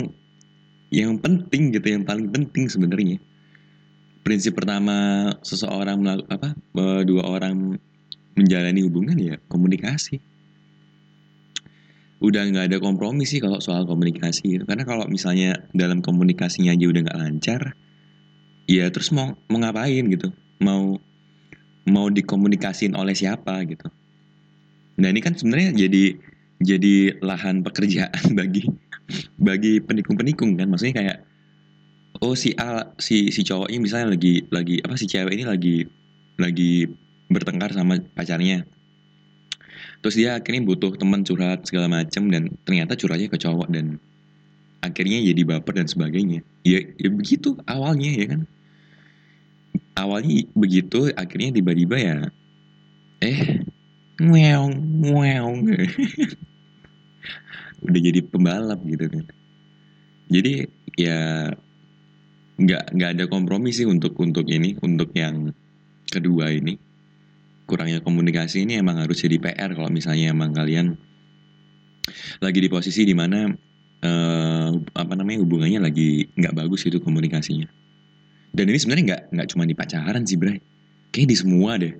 yang 0.88 1.20
penting 1.20 1.76
gitu, 1.76 2.00
yang 2.00 2.08
paling 2.08 2.32
penting 2.32 2.72
sebenarnya. 2.72 3.20
Prinsip 4.24 4.56
pertama 4.56 5.28
seseorang 5.44 6.00
melakukan 6.00 6.32
apa 6.32 6.50
dua 7.04 7.28
orang 7.28 7.76
menjalani 8.40 8.88
hubungan 8.88 9.20
ya 9.20 9.36
komunikasi 9.52 10.24
udah 12.24 12.48
nggak 12.48 12.66
ada 12.72 12.78
kompromi 12.80 13.28
sih 13.28 13.44
kalau 13.44 13.60
soal 13.60 13.84
komunikasi 13.84 14.56
gitu. 14.56 14.64
Karena 14.64 14.88
kalau 14.88 15.04
misalnya 15.12 15.60
dalam 15.76 16.00
komunikasinya 16.00 16.72
aja 16.72 16.88
udah 16.88 17.02
nggak 17.04 17.20
lancar, 17.20 17.76
ya 18.70 18.90
terus 18.90 19.12
mau 19.12 19.36
mau 19.50 19.60
ngapain 19.60 20.06
gitu? 20.10 20.32
Mau 20.64 21.00
mau 21.84 22.08
dikomunikasin 22.08 22.96
oleh 22.96 23.16
siapa 23.16 23.64
gitu? 23.68 23.88
Nah 25.00 25.10
ini 25.10 25.20
kan 25.20 25.36
sebenarnya 25.36 25.76
jadi 25.76 26.16
jadi 26.64 27.20
lahan 27.20 27.66
pekerjaan 27.66 28.34
bagi 28.40 28.64
bagi 29.36 29.84
penikung-penikung 29.84 30.56
kan, 30.56 30.72
maksudnya 30.72 30.96
kayak 30.96 31.18
oh 32.24 32.38
si 32.38 32.56
A 32.56 32.94
si 33.02 33.34
si 33.34 33.42
cowok 33.44 33.68
ini 33.68 33.90
misalnya 33.90 34.16
lagi 34.16 34.46
lagi 34.54 34.80
apa 34.80 34.96
si 34.96 35.10
cewek 35.10 35.34
ini 35.34 35.44
lagi 35.44 35.76
lagi 36.38 36.88
bertengkar 37.28 37.74
sama 37.74 37.98
pacarnya 38.14 38.64
terus 40.00 40.20
dia 40.20 40.38
akhirnya 40.38 40.68
butuh 40.68 40.94
teman 41.00 41.24
curhat 41.26 41.66
segala 41.66 41.90
macam 41.90 42.30
dan 42.30 42.54
ternyata 42.68 42.94
curhatnya 43.00 43.28
ke 43.32 43.40
cowok 43.40 43.68
dan 43.72 43.98
akhirnya 44.84 45.24
jadi 45.24 45.42
baper 45.48 45.80
dan 45.80 45.88
sebagainya. 45.88 46.44
Ya, 46.68 46.84
ya 47.00 47.10
begitu 47.10 47.56
awalnya 47.64 48.12
ya 48.12 48.26
kan? 48.36 48.42
Awalnya 49.96 50.52
begitu 50.52 51.08
akhirnya 51.16 51.56
tiba-tiba 51.56 51.96
ya 51.96 52.18
eh 53.24 53.64
ngeong 54.20 54.76
ngeong. 55.08 55.60
Udah 57.88 58.02
jadi 58.04 58.20
pembalap 58.28 58.84
gitu 58.84 59.08
kan. 59.08 59.26
Jadi 60.28 60.68
ya 61.00 61.52
nggak 62.54 62.84
nggak 62.94 63.10
ada 63.18 63.26
kompromi 63.32 63.72
sih 63.72 63.88
untuk 63.88 64.20
untuk 64.20 64.46
ini 64.52 64.76
untuk 64.84 65.16
yang 65.16 65.56
kedua 66.12 66.52
ini. 66.52 66.76
Kurangnya 67.64 68.04
komunikasi 68.04 68.68
ini 68.68 68.76
emang 68.76 69.00
harus 69.00 69.24
jadi 69.24 69.40
PR 69.40 69.72
kalau 69.72 69.88
misalnya 69.88 70.36
emang 70.36 70.52
kalian 70.52 71.00
lagi 72.44 72.60
di 72.60 72.68
posisi 72.68 73.08
di 73.08 73.16
mana 73.16 73.48
uh, 74.04 74.70
apa 74.94 75.14
namanya 75.16 75.42
hubungannya 75.42 75.80
lagi 75.80 76.28
nggak 76.36 76.54
bagus 76.54 76.84
itu 76.86 77.00
komunikasinya. 77.00 77.68
Dan 78.54 78.70
ini 78.70 78.78
sebenarnya 78.78 79.06
nggak 79.10 79.22
nggak 79.34 79.48
cuma 79.56 79.64
di 79.66 79.74
pacaran 79.74 80.24
sih, 80.28 80.38
Bray. 80.38 80.60
Kayak 81.10 81.28
di 81.32 81.38
semua 81.40 81.80
deh. 81.80 81.96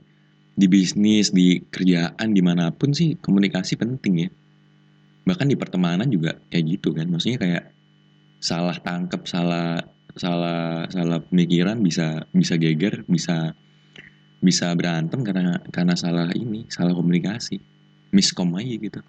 Di 0.54 0.70
bisnis, 0.70 1.34
di 1.34 1.66
kerjaan, 1.74 2.30
di 2.30 2.42
mana 2.46 2.70
pun 2.70 2.94
sih 2.94 3.18
komunikasi 3.18 3.74
penting 3.74 4.28
ya. 4.28 4.30
Bahkan 5.26 5.50
di 5.50 5.58
pertemanan 5.58 6.12
juga 6.14 6.38
kayak 6.54 6.78
gitu 6.78 6.94
kan. 6.94 7.10
Maksudnya 7.10 7.40
kayak 7.42 7.64
salah 8.38 8.78
tangkep, 8.78 9.26
salah 9.26 9.82
salah 10.14 10.86
salah 10.94 11.20
pemikiran 11.26 11.82
bisa 11.82 12.30
bisa 12.30 12.54
geger, 12.54 13.02
bisa 13.10 13.58
bisa 14.44 14.76
berantem 14.76 15.24
karena 15.24 15.56
karena 15.72 15.96
salah 15.96 16.28
ini 16.36 16.68
salah 16.68 16.92
komunikasi 16.92 17.64
miskom 18.12 18.52
aja 18.60 18.76
gitu 18.76 19.02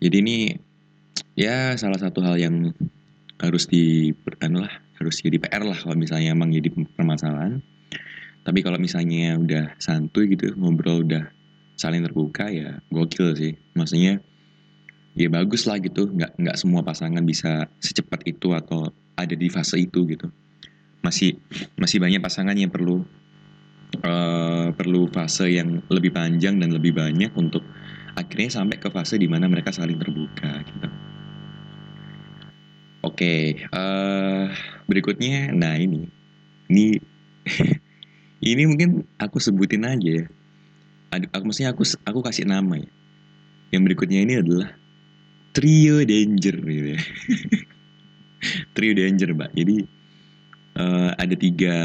jadi 0.00 0.16
ini 0.24 0.56
ya 1.38 1.74
salah 1.80 1.98
satu 2.00 2.20
hal 2.20 2.36
yang 2.36 2.72
harus 3.42 3.66
di 3.66 4.14
anu 4.38 4.62
lah 4.62 4.72
harus 5.02 5.18
jadi 5.18 5.42
PR 5.42 5.66
lah 5.66 5.74
kalau 5.74 5.98
misalnya 5.98 6.30
emang 6.30 6.54
jadi 6.54 6.70
permasalahan. 6.70 7.58
Tapi 8.42 8.58
kalau 8.62 8.78
misalnya 8.78 9.38
udah 9.38 9.74
santuy 9.78 10.30
gitu 10.30 10.54
ngobrol 10.54 11.02
udah 11.02 11.26
saling 11.74 12.06
terbuka 12.06 12.46
ya 12.50 12.78
gokil 12.94 13.34
sih. 13.34 13.58
Maksudnya 13.74 14.22
ya 15.18 15.28
bagus 15.30 15.66
lah 15.66 15.82
gitu. 15.82 16.06
Nggak 16.06 16.38
nggak 16.38 16.56
semua 16.58 16.86
pasangan 16.86 17.22
bisa 17.26 17.66
secepat 17.82 18.22
itu 18.30 18.54
atau 18.54 18.94
ada 19.18 19.34
di 19.34 19.50
fase 19.50 19.82
itu 19.82 20.06
gitu. 20.06 20.30
Masih 21.02 21.34
masih 21.74 21.98
banyak 21.98 22.22
pasangan 22.22 22.54
yang 22.54 22.70
perlu 22.70 23.02
uh, 24.06 24.70
perlu 24.74 25.10
fase 25.10 25.50
yang 25.50 25.82
lebih 25.90 26.14
panjang 26.14 26.62
dan 26.62 26.70
lebih 26.70 26.94
banyak 26.94 27.34
untuk 27.34 27.62
akhirnya 28.14 28.62
sampai 28.62 28.78
ke 28.78 28.86
fase 28.90 29.18
di 29.18 29.26
mana 29.26 29.50
mereka 29.50 29.74
saling 29.74 29.98
terbuka 29.98 30.62
gitu. 30.62 30.88
Oke, 33.02 33.18
okay, 33.18 33.42
uh, 33.74 34.46
eh, 34.46 34.54
berikutnya, 34.86 35.50
nah 35.50 35.74
ini, 35.74 36.06
ini, 36.70 37.02
ini 38.54 38.62
mungkin 38.62 39.02
aku 39.18 39.42
sebutin 39.42 39.82
aja 39.82 40.22
ya. 40.22 40.26
Aku 41.34 41.42
maksudnya 41.42 41.74
aku 41.74 41.82
aku 42.06 42.22
kasih 42.22 42.46
nama 42.46 42.78
ya. 42.78 42.86
Yang 43.74 43.82
berikutnya 43.90 44.22
ini 44.22 44.38
adalah 44.38 44.78
trio 45.50 46.06
danger 46.06 46.54
gitu 46.62 46.88
ya. 46.94 47.00
trio 48.78 48.94
danger, 48.94 49.34
mbak. 49.34 49.50
Jadi 49.50 49.76
uh, 50.78 51.10
ada 51.18 51.34
tiga 51.34 51.76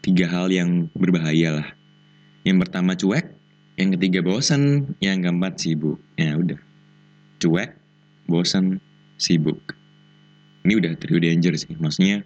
tiga 0.00 0.24
hal 0.24 0.48
yang 0.48 0.88
berbahaya 0.96 1.60
lah. 1.60 1.68
Yang 2.48 2.64
pertama 2.64 2.96
cuek, 2.96 3.28
yang 3.76 3.92
ketiga 3.92 4.24
bosan, 4.24 4.96
yang 5.04 5.20
keempat 5.20 5.60
sibuk. 5.60 6.00
Ya 6.16 6.32
udah. 6.32 6.56
Cuek, 7.44 7.76
bosan, 8.24 8.80
sibuk. 9.20 9.77
Ini 10.66 10.72
udah 10.74 10.92
trio 10.98 11.18
danger 11.22 11.54
sih. 11.54 11.74
Maksudnya 11.78 12.24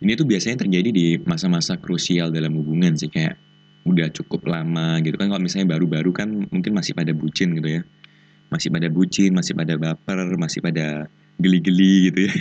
ini 0.00 0.12
tuh 0.16 0.24
biasanya 0.24 0.64
terjadi 0.64 0.90
di 0.90 1.06
masa-masa 1.28 1.76
krusial 1.76 2.32
dalam 2.32 2.56
hubungan 2.56 2.96
sih. 2.96 3.12
Kayak 3.12 3.36
udah 3.84 4.08
cukup 4.12 4.48
lama 4.48 5.00
gitu 5.04 5.16
kan. 5.20 5.28
Kalau 5.28 5.42
misalnya 5.42 5.76
baru-baru 5.76 6.10
kan 6.12 6.28
mungkin 6.48 6.72
masih 6.72 6.96
pada 6.96 7.12
bucin 7.12 7.52
gitu 7.58 7.80
ya. 7.80 7.82
Masih 8.48 8.72
pada 8.72 8.88
bucin 8.90 9.30
masih 9.36 9.54
pada 9.54 9.76
baper 9.76 10.34
masih 10.40 10.60
pada 10.64 11.06
geli-geli 11.36 12.10
gitu 12.10 12.20
ya. 12.26 12.32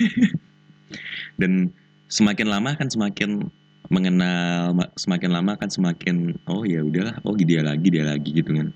Dan 1.39 1.75
semakin 2.09 2.47
lama 2.47 2.73
kan 2.79 2.87
semakin 2.89 3.51
mengenal 3.89 4.75
semakin 4.97 5.29
lama 5.33 5.57
kan 5.57 5.69
semakin 5.69 6.37
oh 6.45 6.61
ya 6.61 6.85
udahlah 6.85 7.17
oh 7.25 7.33
dia 7.33 7.61
lagi 7.61 7.87
dia 7.91 8.07
lagi 8.07 8.31
gitu 8.31 8.55
kan. 8.55 8.71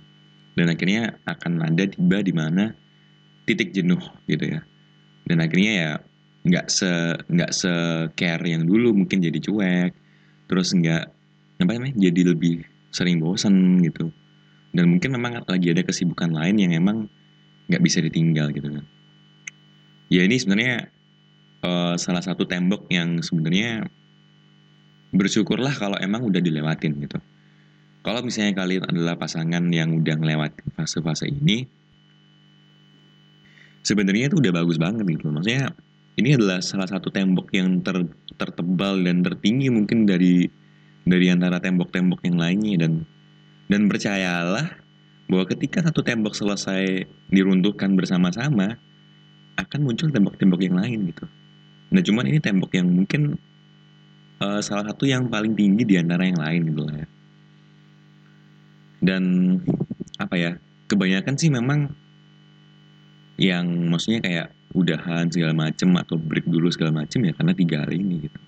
Dan 0.53 0.69
akhirnya 0.69 1.17
akan 1.25 1.65
ada 1.65 1.89
tiba 1.89 2.21
di 2.21 2.29
mana 2.35 2.77
titik 3.49 3.73
jenuh 3.73 3.99
gitu 4.29 4.59
ya 4.59 4.61
dan 5.23 5.37
akhirnya 5.39 5.71
ya 5.73 5.91
nggak 6.43 6.67
se 6.67 6.91
nggak 7.31 7.51
se 7.55 7.71
care 8.19 8.43
yang 8.43 8.67
dulu 8.67 8.91
mungkin 8.91 9.23
jadi 9.23 9.39
cuek. 9.39 9.91
Terus 10.51 10.75
nggak 10.75 11.03
apa 11.63 11.71
namanya 11.71 11.95
jadi 11.95 12.35
lebih 12.35 12.63
sering 12.91 13.23
bosan 13.23 13.79
gitu. 13.81 14.11
Dan 14.73 14.97
mungkin 14.97 15.15
memang 15.15 15.45
lagi 15.47 15.71
ada 15.71 15.85
kesibukan 15.85 16.33
lain 16.33 16.59
yang 16.59 16.71
emang 16.75 17.07
nggak 17.71 17.81
bisa 17.83 18.03
ditinggal 18.03 18.51
gitu 18.51 18.67
kan. 18.67 18.85
Ya 20.11 20.27
ini 20.27 20.35
sebenarnya 20.37 20.91
uh, 21.63 21.95
salah 21.95 22.21
satu 22.21 22.43
tembok 22.43 22.91
yang 22.91 23.23
sebenarnya 23.23 23.87
bersyukurlah 25.13 25.73
kalau 25.77 25.95
emang 26.01 26.25
udah 26.27 26.41
dilewatin 26.43 26.99
gitu. 26.99 27.21
Kalau 28.03 28.19
misalnya 28.19 28.59
kalian 28.59 28.83
adalah 28.83 29.15
pasangan 29.15 29.63
yang 29.71 29.95
udah 30.03 30.19
ngelewati 30.19 30.75
fase-fase 30.75 31.31
ini 31.31 31.63
sebenarnya 33.83 34.31
itu 34.31 34.39
udah 34.39 34.51
bagus 34.55 34.79
banget 34.79 35.05
gitu 35.05 35.29
maksudnya 35.29 35.75
ini 36.15 36.37
adalah 36.37 36.61
salah 36.61 36.85
satu 36.85 37.09
tembok 37.09 37.51
yang 37.53 37.81
ter, 37.81 38.05
tertebal 38.37 39.01
dan 39.01 39.25
tertinggi 39.25 39.69
mungkin 39.69 40.05
dari 40.05 40.47
dari 41.03 41.27
antara 41.27 41.59
tembok-tembok 41.59 42.23
yang 42.23 42.37
lainnya 42.39 42.87
dan 42.87 43.03
dan 43.67 43.91
percayalah 43.91 44.79
bahwa 45.27 45.45
ketika 45.49 45.83
satu 45.83 46.03
tembok 46.03 46.35
selesai 46.35 47.07
diruntuhkan 47.31 47.95
bersama-sama 47.95 48.77
akan 49.57 49.79
muncul 49.85 50.09
tembok-tembok 50.09 50.61
yang 50.61 50.75
lain 50.77 51.09
gitu. 51.09 51.25
Nah 51.93 52.01
cuman 52.01 52.25
ini 52.29 52.39
tembok 52.41 52.73
yang 52.73 52.89
mungkin 52.89 53.37
uh, 54.41 54.59
salah 54.61 54.85
satu 54.91 55.05
yang 55.05 55.29
paling 55.29 55.53
tinggi 55.53 55.83
di 55.85 55.95
antara 55.97 56.25
yang 56.25 56.39
lain 56.39 56.61
gitu 56.73 56.81
lah 56.85 56.95
ya. 57.01 57.07
Dan 59.03 59.23
apa 60.21 60.35
ya 60.37 60.51
kebanyakan 60.87 61.35
sih 61.35 61.49
memang 61.51 61.91
yang 63.37 63.65
maksudnya 63.89 64.21
kayak 64.21 64.47
udahan 64.73 65.29
segala 65.29 65.53
macem 65.53 65.93
atau 65.97 66.17
break 66.17 66.45
dulu 66.49 66.69
segala 66.73 67.05
macem 67.05 67.21
ya 67.25 67.33
karena 67.33 67.53
tiga 67.53 67.75
hal 67.85 67.91
ini 67.93 68.29
gitu. 68.29 68.39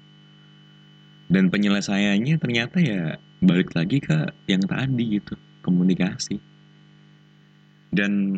Dan 1.25 1.49
penyelesaiannya 1.49 2.35
ternyata 2.37 2.77
ya 2.77 3.17
balik 3.41 3.73
lagi 3.73 3.97
ke 4.01 4.29
yang 4.45 4.61
tadi 4.65 5.21
gitu 5.21 5.33
komunikasi. 5.65 6.37
Dan 7.89 8.37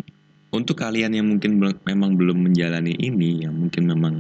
untuk 0.56 0.80
kalian 0.80 1.12
yang 1.12 1.28
mungkin 1.28 1.60
memang 1.84 2.16
belum 2.16 2.48
menjalani 2.48 2.96
ini, 2.96 3.44
yang 3.44 3.56
mungkin 3.68 3.84
memang 3.92 4.16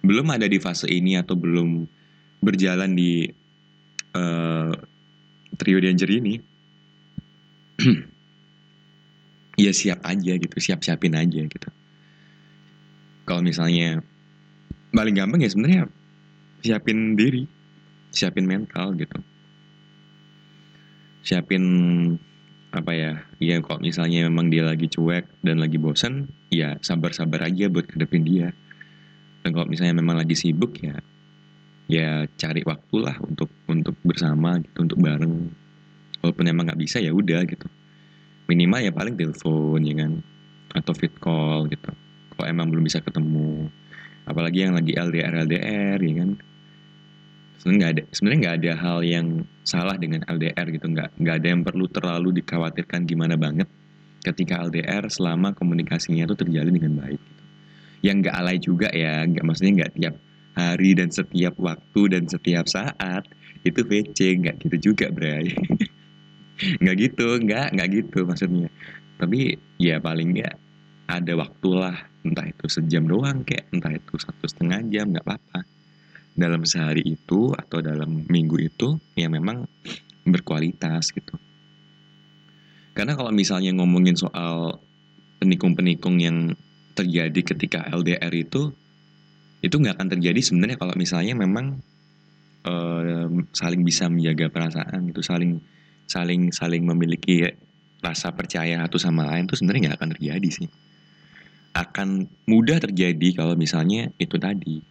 belum 0.00 0.32
ada 0.32 0.48
di 0.48 0.56
fase 0.56 0.88
ini 0.88 1.20
atau 1.20 1.36
belum 1.36 1.84
berjalan 2.40 2.96
di 2.96 3.28
uh, 4.16 4.72
trio 5.60 5.78
danger 5.82 6.08
ini, 6.08 6.40
ya 9.58 9.74
siap 9.74 9.98
aja 10.06 10.32
gitu, 10.38 10.56
siap 10.62 10.86
siapin 10.86 11.18
aja 11.18 11.42
gitu. 11.42 11.68
Kalau 13.26 13.42
misalnya 13.42 13.98
paling 14.94 15.18
gampang 15.18 15.42
ya 15.42 15.50
sebenarnya 15.50 15.82
siapin 16.62 17.18
diri, 17.18 17.44
siapin 18.14 18.46
mental 18.46 18.94
gitu, 18.94 19.18
siapin 21.26 21.64
apa 22.68 22.92
ya 22.94 23.12
ya 23.40 23.58
kok 23.64 23.80
misalnya 23.80 24.28
memang 24.30 24.52
dia 24.52 24.62
lagi 24.62 24.86
cuek 24.86 25.40
dan 25.40 25.56
lagi 25.58 25.80
bosan 25.80 26.28
ya 26.52 26.76
sabar-sabar 26.78 27.50
aja 27.50 27.66
buat 27.66 27.90
hadapin 27.90 28.22
dia. 28.22 28.54
Dan 29.42 29.50
kalau 29.54 29.66
misalnya 29.66 29.98
memang 29.98 30.22
lagi 30.22 30.38
sibuk 30.38 30.78
ya 30.78 30.94
ya 31.90 32.30
cari 32.38 32.62
waktu 32.62 32.96
lah 33.00 33.18
untuk 33.26 33.50
untuk 33.66 33.98
bersama 34.06 34.62
gitu 34.62 34.86
untuk 34.86 35.02
bareng. 35.02 35.50
Walaupun 36.22 36.44
emang 36.46 36.70
nggak 36.70 36.80
bisa 36.80 37.02
ya 37.02 37.10
udah 37.10 37.42
gitu 37.46 37.66
minimal 38.48 38.80
ya 38.82 38.92
paling 38.92 39.14
telepon 39.14 39.80
ya 39.84 39.94
kan? 40.00 40.12
Atau 40.74 40.92
fit 40.96 41.14
call 41.20 41.68
gitu. 41.70 41.90
Kalau 42.34 42.46
emang 42.48 42.72
belum 42.72 42.84
bisa 42.88 42.98
ketemu. 43.04 43.68
Apalagi 44.28 44.64
yang 44.68 44.74
lagi 44.76 44.92
LDR 44.96 45.34
LDR 45.44 45.98
ya 46.00 46.14
kan? 46.24 46.30
Sebenarnya 47.58 47.78
nggak 47.78 47.92
ada 47.92 48.02
sebenarnya 48.14 48.40
nggak 48.40 48.56
ada 48.60 48.72
hal 48.80 48.98
yang 49.04 49.26
salah 49.66 49.96
dengan 50.00 50.20
LDR 50.26 50.66
gitu. 50.72 50.86
Nggak 50.88 51.08
nggak 51.20 51.36
ada 51.38 51.48
yang 51.48 51.62
perlu 51.66 51.86
terlalu 51.90 52.28
dikhawatirkan 52.42 53.04
gimana 53.04 53.34
banget 53.36 53.68
ketika 54.24 54.60
LDR 54.66 55.06
selama 55.08 55.54
komunikasinya 55.54 56.26
itu 56.26 56.34
terjalin 56.34 56.74
dengan 56.74 56.94
baik 57.00 57.20
gitu. 57.22 57.44
yang 58.02 58.16
nggak 58.22 58.34
alay 58.34 58.58
juga 58.58 58.88
ya 58.90 59.22
nggak 59.26 59.44
maksudnya 59.46 59.72
nggak 59.84 59.92
tiap 59.98 60.14
hari 60.58 60.90
dan 60.98 61.08
setiap 61.14 61.54
waktu 61.58 62.00
dan 62.10 62.24
setiap 62.26 62.66
saat 62.66 63.24
itu 63.62 63.80
VC 63.82 64.18
nggak 64.42 64.56
gitu 64.66 64.92
juga 64.92 65.06
bray 65.10 65.54
nggak 66.82 66.96
gitu 66.98 67.26
nggak 67.42 67.74
nggak 67.74 67.88
gitu 67.92 68.18
maksudnya 68.26 68.68
tapi 69.18 69.58
ya 69.78 69.98
paling 69.98 70.34
nggak 70.34 70.54
ada 71.08 71.32
waktulah 71.40 71.96
entah 72.22 72.44
itu 72.44 72.66
sejam 72.68 73.08
doang 73.08 73.42
kayak 73.42 73.70
entah 73.72 73.94
itu 73.96 74.14
satu 74.20 74.44
setengah 74.44 74.84
jam 74.92 75.10
nggak 75.10 75.24
apa-apa 75.24 75.64
dalam 76.38 76.62
sehari 76.62 77.02
itu 77.02 77.50
atau 77.50 77.82
dalam 77.82 78.22
minggu 78.30 78.56
itu 78.62 78.94
ya 79.18 79.26
memang 79.26 79.66
berkualitas 80.22 81.10
gitu. 81.10 81.34
Karena 82.94 83.18
kalau 83.18 83.34
misalnya 83.34 83.74
ngomongin 83.74 84.14
soal 84.14 84.78
penikung-penikung 85.42 86.18
yang 86.22 86.54
terjadi 86.94 87.54
ketika 87.54 87.86
LDR 87.90 88.30
itu 88.34 88.74
itu 89.62 89.74
nggak 89.74 89.98
akan 89.98 90.08
terjadi 90.18 90.38
sebenarnya 90.42 90.78
kalau 90.78 90.94
misalnya 90.94 91.34
memang 91.34 91.78
uh, 92.66 93.26
saling 93.54 93.82
bisa 93.82 94.06
menjaga 94.06 94.50
perasaan 94.50 95.10
itu 95.10 95.22
saling 95.22 95.58
saling 96.08 96.50
saling 96.50 96.82
memiliki 96.82 97.46
rasa 98.00 98.32
percaya 98.32 98.80
satu 98.82 98.96
sama 98.96 99.28
lain 99.28 99.44
itu 99.44 99.60
sebenarnya 99.60 99.92
nggak 99.92 99.98
akan 100.00 100.10
terjadi 100.16 100.48
sih 100.48 100.68
akan 101.78 102.26
mudah 102.50 102.82
terjadi 102.82 103.38
kalau 103.38 103.54
misalnya 103.54 104.10
itu 104.18 104.34
tadi 104.40 104.82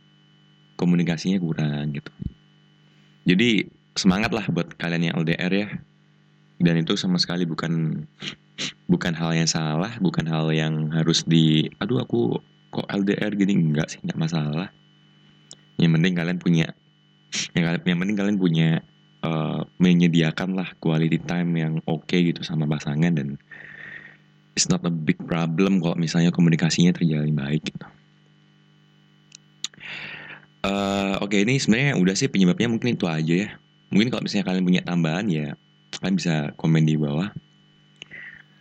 komunikasinya 0.77 1.41
kurang 1.41 1.91
gitu. 1.91 2.11
Jadi 3.27 3.67
semangat 3.97 4.31
lah 4.31 4.45
buat 4.47 4.77
kalian 4.77 5.11
yang 5.11 5.15
LDR 5.19 5.51
ya. 5.51 5.67
Dan 6.57 6.81
itu 6.81 6.97
sama 6.97 7.21
sekali 7.21 7.45
bukan 7.45 8.05
bukan 8.89 9.13
hal 9.13 9.35
yang 9.35 9.49
salah, 9.49 9.93
bukan 9.99 10.25
hal 10.25 10.49
yang 10.53 10.89
harus 10.95 11.21
di 11.27 11.67
aduh 11.77 12.01
aku 12.01 12.39
kok 12.71 12.87
LDR 12.87 13.35
gini 13.35 13.57
enggak 13.57 13.91
sih, 13.91 13.99
enggak 14.05 14.17
masalah. 14.17 14.69
Yang 15.77 15.91
penting 15.99 16.13
kalian 16.15 16.39
punya 16.39 16.67
yang 17.53 17.99
penting 17.99 18.17
kalian 18.17 18.39
punya 18.39 18.81
uh, 19.27 19.59
menyediakan 19.83 20.55
lah 20.55 20.69
quality 20.79 21.19
time 21.19 21.51
yang 21.59 21.73
oke 21.83 22.07
okay 22.07 22.31
gitu 22.31 22.41
sama 22.47 22.63
pasangan 22.63 23.11
dan 23.11 23.35
it's 24.55 24.71
not 24.71 24.81
a 24.87 24.93
big 24.93 25.19
problem 25.27 25.83
kalau 25.83 25.99
misalnya 25.99 26.31
komunikasinya 26.31 26.95
terjalin 26.95 27.35
baik 27.35 27.67
gitu. 27.67 27.87
Uh, 30.65 31.15
Oke 31.21 31.37
okay, 31.37 31.39
ini 31.45 31.61
sebenarnya 31.61 31.95
udah 31.95 32.15
sih 32.17 32.27
penyebabnya 32.27 32.67
mungkin 32.67 32.97
itu 32.97 33.05
aja 33.05 33.35
ya. 33.45 33.49
Mungkin 33.93 34.09
kalau 34.09 34.25
misalnya 34.25 34.45
kalian 34.49 34.65
punya 34.65 34.81
tambahan 34.81 35.29
ya 35.29 35.53
kalian 36.01 36.15
bisa 36.17 36.35
komen 36.57 36.83
di 36.83 36.97
bawah. 36.97 37.29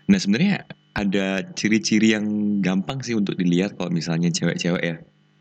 Nah 0.07 0.19
sebenarnya 0.21 0.69
ada 0.93 1.43
ciri-ciri 1.57 2.13
yang 2.15 2.25
gampang 2.61 3.01
sih 3.01 3.17
untuk 3.17 3.35
dilihat 3.41 3.75
kalau 3.81 3.89
misalnya 3.89 4.29
cewek-cewek 4.29 4.83
ya. 4.85 4.97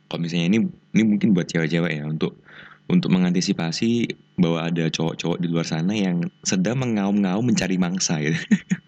Kalau 0.07 0.19
misalnya 0.23 0.55
ini 0.55 0.59
ini 0.95 1.03
mungkin 1.03 1.35
buat 1.35 1.51
cewek-cewek 1.51 2.01
ya 2.01 2.03
untuk 2.07 2.39
untuk 2.85 3.09
mengantisipasi 3.09 4.13
bahwa 4.37 4.69
ada 4.69 4.85
cowok-cowok 4.89 5.41
di 5.41 5.47
luar 5.49 5.65
sana 5.65 5.93
yang 5.97 6.29
sedang 6.45 6.81
mengaum-ngaum 6.81 7.41
mencari 7.41 7.81
mangsa 7.81 8.21
gitu. 8.21 8.37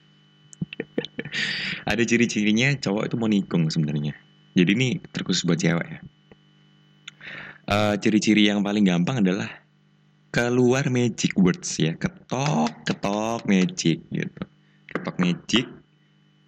ada 1.91 2.03
ciri-cirinya 2.05 2.77
cowok 2.77 3.09
itu 3.09 3.15
mau 3.17 3.29
nikung 3.29 3.69
sebenarnya. 3.73 4.13
Jadi 4.53 4.71
ini 4.73 4.89
terkhusus 5.13 5.45
buat 5.45 5.57
cewek 5.57 5.87
ya. 5.87 5.99
Uh, 7.67 7.93
ciri-ciri 7.99 8.47
yang 8.47 8.63
paling 8.63 8.87
gampang 8.87 9.19
adalah 9.19 9.49
keluar 10.29 10.87
magic 10.93 11.33
words 11.37 11.81
ya. 11.81 11.97
Ketok 11.97 12.85
ketok 12.85 13.41
magic 13.49 14.05
gitu. 14.13 14.41
Ketok 14.93 15.17
magic 15.17 15.65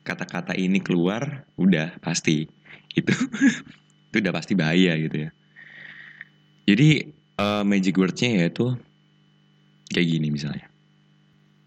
kata-kata 0.06 0.54
ini 0.54 0.82
keluar 0.82 1.50
udah 1.58 1.98
pasti. 2.02 2.46
Itu 2.94 3.14
itu 4.10 4.16
udah 4.22 4.34
pasti 4.34 4.54
bahaya 4.54 4.94
gitu 4.98 5.28
ya. 5.28 5.30
Jadi 6.70 7.18
uh, 7.39 7.63
magic 7.63 7.95
wordsnya 7.95 8.43
yaitu 8.43 8.75
kayak 9.95 10.08
gini 10.12 10.28
misalnya. 10.30 10.67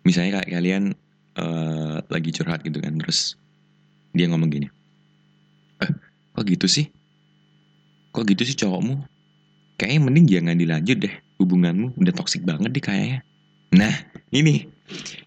Misalnya 0.04 0.42
kayak 0.42 0.50
kalian 0.52 0.84
uh, 1.40 2.04
lagi 2.12 2.30
curhat 2.34 2.60
gitu 2.62 2.78
kan 2.84 3.00
terus 3.00 3.40
dia 4.12 4.28
ngomong 4.28 4.52
gini 4.52 4.68
eh 5.80 5.90
kok 6.36 6.44
gitu 6.44 6.68
sih? 6.68 6.86
Kok 8.12 8.28
gitu 8.28 8.44
sih 8.44 8.56
cowokmu? 8.60 9.08
Kayaknya 9.80 10.00
mending 10.04 10.26
jangan 10.28 10.56
dilanjut 10.60 10.98
deh 11.08 11.14
hubunganmu 11.40 11.98
udah 11.98 12.14
toksik 12.14 12.44
banget 12.44 12.70
deh 12.70 12.84
kayaknya. 12.84 13.24
Nah 13.72 13.94
ini 14.30 14.68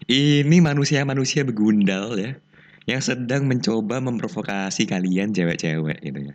ini 0.06 0.56
manusia-manusia 0.62 1.42
begundal 1.42 2.14
ya 2.16 2.38
yang 2.86 3.02
sedang 3.02 3.50
mencoba 3.50 3.98
memprovokasi 3.98 4.86
kalian 4.86 5.34
cewek-cewek 5.34 5.98
gitu 6.06 6.30
ya. 6.30 6.34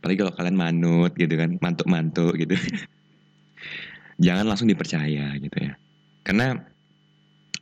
Apalagi 0.00 0.18
kalau 0.20 0.32
kalian 0.36 0.56
manut 0.56 1.12
gitu 1.16 1.34
kan 1.40 1.56
mantuk-mantuk 1.60 2.36
gitu 2.36 2.56
jangan 4.20 4.46
langsung 4.46 4.68
dipercaya 4.68 5.34
gitu 5.40 5.56
ya. 5.56 5.72
Karena 6.22 6.54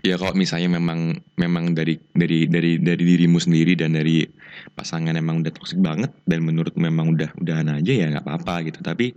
ya 0.02 0.18
kalau 0.18 0.34
misalnya 0.34 0.78
memang 0.78 1.18
memang 1.38 1.72
dari 1.72 1.98
dari 2.12 2.50
dari 2.50 2.78
dari 2.82 3.02
dirimu 3.02 3.38
sendiri 3.38 3.78
dan 3.78 3.94
dari 3.94 4.26
pasangan 4.74 5.14
memang 5.14 5.46
udah 5.46 5.54
toksik 5.54 5.78
banget 5.78 6.10
dan 6.26 6.42
menurut 6.42 6.74
memang 6.74 7.14
udah 7.14 7.30
udahan 7.38 7.70
aja 7.78 7.92
ya 7.94 8.06
nggak 8.10 8.26
apa-apa 8.26 8.66
gitu. 8.68 8.82
Tapi 8.82 9.14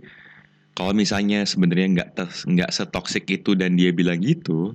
kalau 0.78 0.94
misalnya 0.94 1.42
sebenarnya 1.42 2.00
nggak 2.00 2.08
nggak 2.48 2.70
setoksik 2.70 3.28
itu 3.28 3.58
dan 3.58 3.74
dia 3.74 3.90
bilang 3.92 4.22
gitu 4.22 4.72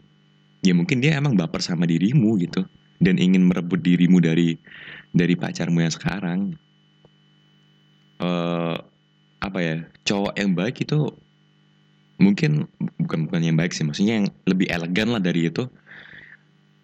ya 0.61 0.75
mungkin 0.75 0.99
dia 0.99 1.17
emang 1.17 1.39
baper 1.39 1.63
sama 1.63 1.87
dirimu 1.87 2.35
gitu 2.43 2.67
dan 2.99 3.15
ingin 3.17 3.47
merebut 3.47 3.79
dirimu 3.79 4.19
dari 4.19 4.59
dari 5.15 5.33
pacarmu 5.39 5.79
yang 5.79 5.93
sekarang. 5.95 6.39
Uh, 8.17 8.73
apa 9.37 9.59
ya 9.61 9.77
cowok 10.01 10.33
yang 10.33 10.57
baik 10.57 10.81
itu 10.81 11.13
mungkin 12.17 12.65
bukan 12.97 13.29
bukan 13.29 13.41
yang 13.45 13.57
baik 13.57 13.73
sih 13.73 13.85
maksudnya 13.85 14.21
yang 14.23 14.27
lebih 14.49 14.67
elegan 14.73 15.13
lah 15.13 15.21
dari 15.21 15.49
itu 15.53 15.69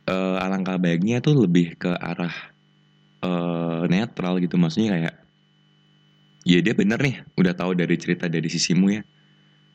uh, 0.07 0.37
alangkah 0.39 0.77
baiknya 0.77 1.19
tuh 1.19 1.33
lebih 1.45 1.73
ke 1.77 1.89
arah 1.89 2.33
uh, 3.25 3.83
netral 3.89 4.37
gitu 4.37 4.55
maksudnya 4.59 4.93
kayak 4.93 5.15
ya 6.43 6.59
dia 6.59 6.75
bener 6.75 6.99
nih 6.99 7.15
udah 7.39 7.53
tahu 7.55 7.71
dari 7.75 7.95
cerita 7.95 8.27
dari 8.27 8.47
sisimu 8.51 8.87
ya. 8.91 9.03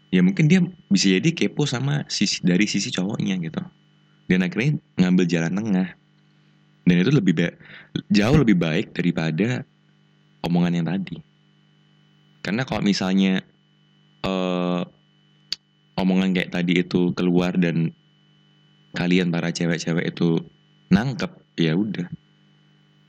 Ya 0.09 0.25
mungkin 0.25 0.49
dia 0.49 0.65
bisa 0.89 1.13
jadi 1.21 1.37
kepo 1.37 1.69
sama 1.69 2.09
sisi 2.09 2.41
dari 2.41 2.65
sisi 2.65 2.89
cowoknya 2.89 3.37
gitu. 3.45 3.61
Dan 4.25 4.41
akhirnya 4.41 4.81
ngambil 4.97 5.25
jalan 5.29 5.53
tengah. 5.53 5.89
Dan 6.89 6.97
itu 7.05 7.13
lebih 7.13 7.37
baik 7.37 7.55
jauh 8.09 8.37
lebih 8.41 8.57
baik 8.57 8.97
daripada 8.97 9.69
omongan 10.41 10.81
yang 10.81 10.87
tadi. 10.89 11.21
Karena 12.41 12.65
kalau 12.65 12.81
misalnya 12.81 13.45
uh, 14.25 14.81
omongan 15.99 16.31
kayak 16.31 16.55
tadi 16.55 16.87
itu 16.87 17.11
keluar 17.13 17.59
dan 17.59 17.91
kalian 18.95 19.35
para 19.35 19.51
cewek-cewek 19.51 20.15
itu 20.15 20.39
nangkep 20.95 21.33
ya 21.59 21.75
udah. 21.75 22.07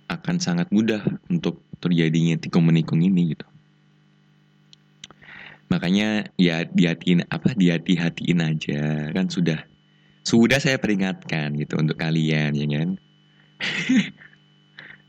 Akan 0.09 0.41
sangat 0.41 0.73
mudah 0.73 1.05
untuk 1.29 1.61
terjadinya 1.77 2.35
tikung 2.41 2.65
menikung 2.65 3.05
ini 3.05 3.37
gitu. 3.37 3.45
Makanya 5.69 6.33
ya 6.33 6.65
dihatiin 6.65 7.29
apa 7.29 7.53
dihati-hatiin 7.53 8.41
aja. 8.41 9.13
Kan 9.13 9.29
sudah 9.29 9.61
sudah 10.25 10.57
saya 10.57 10.81
peringatkan 10.81 11.53
gitu 11.61 11.77
untuk 11.77 12.01
kalian 12.01 12.57
ya 12.57 12.65
kan? 12.67 12.89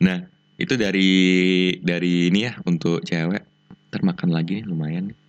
Nah 0.00 0.24
itu 0.56 0.80
dari 0.80 1.12
dari 1.84 2.32
ini 2.32 2.48
ya 2.48 2.56
untuk 2.64 3.04
cewek. 3.04 3.44
Termakan 3.92 4.32
lagi 4.32 4.64
nih 4.64 4.64
lumayan. 4.64 5.12
nih 5.12 5.19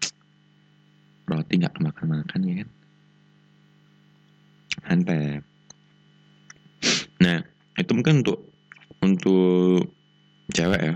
roti 1.30 1.54
nggak 1.60 1.78
makan 1.80 2.08
makan 2.22 2.40
ya 2.48 2.56
kan 2.64 2.70
Mantap. 4.82 5.44
Nah, 7.22 7.40
itu 7.78 7.92
mungkin 7.94 8.26
untuk 8.26 8.50
untuk 9.04 9.94
cewek 10.50 10.82
ya. 10.82 10.94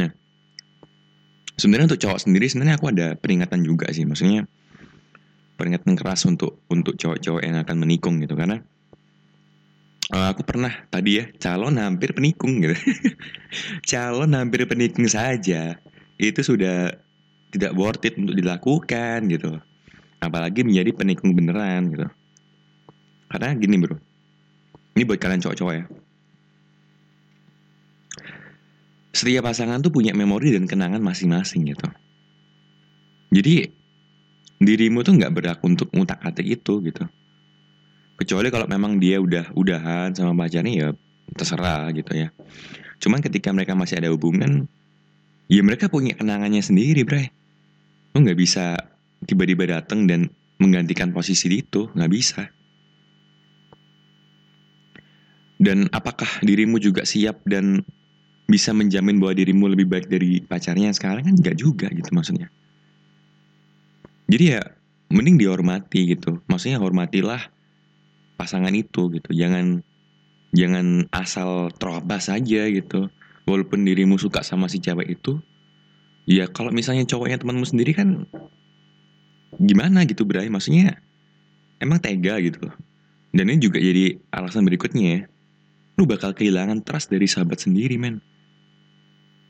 Nah, 0.00 0.10
sebenarnya 1.60 1.92
untuk 1.92 2.00
cowok 2.00 2.20
sendiri 2.24 2.46
sebenarnya 2.48 2.80
aku 2.80 2.88
ada 2.88 3.18
peringatan 3.20 3.60
juga 3.66 3.92
sih, 3.92 4.08
maksudnya 4.08 4.48
peringatan 5.60 5.92
keras 5.92 6.24
untuk 6.24 6.64
untuk 6.72 6.96
cowok-cowok 6.96 7.42
yang 7.44 7.60
akan 7.60 7.76
menikung 7.84 8.16
gitu 8.24 8.32
karena 8.32 8.64
uh, 10.16 10.32
aku 10.32 10.40
pernah 10.40 10.72
tadi 10.88 11.20
ya 11.20 11.28
calon 11.36 11.76
hampir 11.76 12.16
penikung 12.16 12.64
gitu. 12.64 12.72
calon 13.92 14.32
hampir 14.32 14.64
penikung 14.64 15.04
saja 15.04 15.76
itu 16.20 16.44
sudah 16.44 16.92
tidak 17.50 17.72
worth 17.72 18.04
it 18.04 18.14
untuk 18.20 18.36
dilakukan 18.36 19.24
gitu. 19.32 19.56
Apalagi 20.20 20.60
menjadi 20.60 20.92
penikung 20.92 21.32
beneran 21.32 21.88
gitu. 21.88 22.06
Karena 23.32 23.56
gini 23.56 23.80
bro. 23.80 23.96
Ini 24.94 25.02
buat 25.08 25.16
kalian 25.16 25.40
cowok-cowok 25.40 25.74
ya. 25.74 25.84
Setiap 29.16 29.48
pasangan 29.48 29.80
tuh 29.80 29.90
punya 29.90 30.12
memori 30.12 30.52
dan 30.54 30.68
kenangan 30.68 31.00
masing-masing 31.00 31.72
gitu. 31.72 31.88
Jadi 33.32 33.70
dirimu 34.60 35.00
tuh 35.00 35.16
nggak 35.16 35.32
berhak 35.32 35.60
untuk 35.64 35.88
ngutak 35.96 36.20
atik 36.20 36.46
itu 36.46 36.84
gitu. 36.84 37.08
Kecuali 38.20 38.52
kalau 38.52 38.68
memang 38.68 39.00
dia 39.00 39.16
udah 39.16 39.56
udahan 39.56 40.12
sama 40.12 40.36
pacarnya 40.36 40.72
ya 40.76 40.88
terserah 41.32 41.88
gitu 41.96 42.12
ya. 42.12 42.28
Cuman 43.00 43.24
ketika 43.24 43.48
mereka 43.56 43.72
masih 43.72 43.96
ada 43.96 44.12
hubungan 44.12 44.68
ya 45.50 45.60
mereka 45.66 45.90
punya 45.90 46.14
kenangannya 46.14 46.62
sendiri 46.62 47.02
bre 47.02 47.34
lo 48.14 48.22
nggak 48.22 48.38
bisa 48.38 48.78
tiba-tiba 49.26 49.78
datang 49.78 50.06
dan 50.06 50.30
menggantikan 50.60 51.10
posisi 51.14 51.48
itu. 51.50 51.88
Nggak 51.94 52.12
bisa. 52.12 52.42
Dan 55.60 55.92
apakah 55.92 56.40
dirimu 56.40 56.80
juga 56.80 57.04
siap 57.04 57.44
dan 57.44 57.84
bisa 58.48 58.72
menjamin 58.72 59.20
bahwa 59.20 59.36
dirimu 59.36 59.68
lebih 59.70 59.86
baik 59.86 60.06
dari 60.08 60.40
pacarnya 60.40 60.92
sekarang? 60.96 61.22
Kan 61.22 61.36
nggak 61.36 61.56
juga 61.56 61.86
gitu 61.92 62.10
maksudnya. 62.16 62.48
Jadi 64.30 64.44
ya 64.56 64.62
mending 65.12 65.36
dihormati 65.36 66.16
gitu. 66.16 66.40
Maksudnya 66.48 66.80
hormatilah 66.80 67.40
pasangan 68.40 68.72
itu 68.72 69.12
gitu. 69.12 69.30
Jangan 69.36 69.84
jangan 70.56 71.06
asal 71.12 71.70
terobas 71.76 72.26
saja 72.26 72.66
gitu 72.66 73.06
walaupun 73.48 73.84
dirimu 73.84 74.16
suka 74.20 74.44
sama 74.44 74.68
si 74.68 74.80
cewek 74.80 75.20
itu 75.20 75.40
ya 76.28 76.48
kalau 76.48 76.72
misalnya 76.72 77.04
cowoknya 77.08 77.40
temanmu 77.40 77.64
sendiri 77.64 77.92
kan 77.96 78.24
gimana 79.60 80.04
gitu 80.04 80.24
Bray? 80.24 80.48
Maksudnya 80.48 80.98
emang 81.80 82.00
tega 82.00 82.36
gitu 82.40 82.70
dan 83.30 83.46
ini 83.46 83.62
juga 83.62 83.78
jadi 83.78 84.18
alasan 84.34 84.66
berikutnya 84.66 85.06
ya. 85.06 85.20
Lu 85.98 86.08
bakal 86.08 86.34
kehilangan 86.34 86.82
trust 86.82 87.14
dari 87.14 87.30
sahabat 87.30 87.62
sendiri 87.62 87.94
men. 87.94 88.18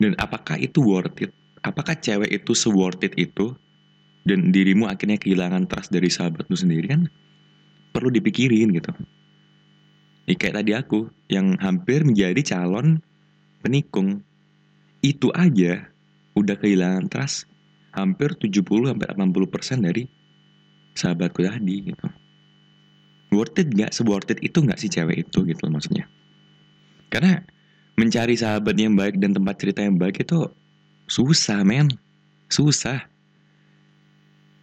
Dan 0.01 0.17
apakah 0.21 0.61
itu 0.61 0.81
worth 0.85 1.25
it? 1.25 1.33
Apakah 1.65 1.97
cewek 1.97 2.33
itu 2.33 2.53
se 2.57 2.69
worth 2.69 3.05
it 3.05 3.17
itu? 3.17 3.57
Dan 4.25 4.53
dirimu 4.53 4.85
akhirnya 4.85 5.17
kehilangan 5.17 5.65
trust 5.65 5.93
dari 5.93 6.13
sahabat 6.13 6.45
lu 6.49 6.57
sendiri 6.57 6.93
kan? 6.93 7.09
Perlu 7.97 8.13
dipikirin 8.13 8.73
gitu. 8.77 8.93
Ya, 10.29 10.37
kayak 10.37 10.55
tadi 10.61 10.73
aku 10.77 11.09
yang 11.33 11.57
hampir 11.59 12.05
menjadi 12.05 12.41
calon 12.45 13.01
penikung 13.61 14.25
itu 15.01 15.33
aja 15.33 15.89
udah 16.37 16.57
kehilangan 16.57 17.09
trust 17.09 17.49
hampir 17.93 18.37
70 18.37 18.63
sampai 18.65 19.07
80% 19.17 19.87
dari 19.87 20.05
sahabatku 20.95 21.41
tadi 21.43 21.75
gitu. 21.91 22.07
Worth 23.31 23.63
it 23.63 23.71
gak? 23.73 23.95
Seworth 23.95 24.31
it 24.31 24.43
itu 24.43 24.59
gak 24.63 24.79
sih 24.79 24.91
cewek 24.91 25.27
itu 25.29 25.47
gitu 25.47 25.65
maksudnya. 25.71 26.11
Karena 27.11 27.39
mencari 27.99 28.35
sahabat 28.35 28.75
yang 28.75 28.95
baik 28.99 29.19
dan 29.19 29.35
tempat 29.35 29.55
cerita 29.59 29.85
yang 29.87 29.99
baik 29.99 30.23
itu 30.23 30.51
susah 31.07 31.63
men. 31.63 31.91
Susah. 32.51 33.07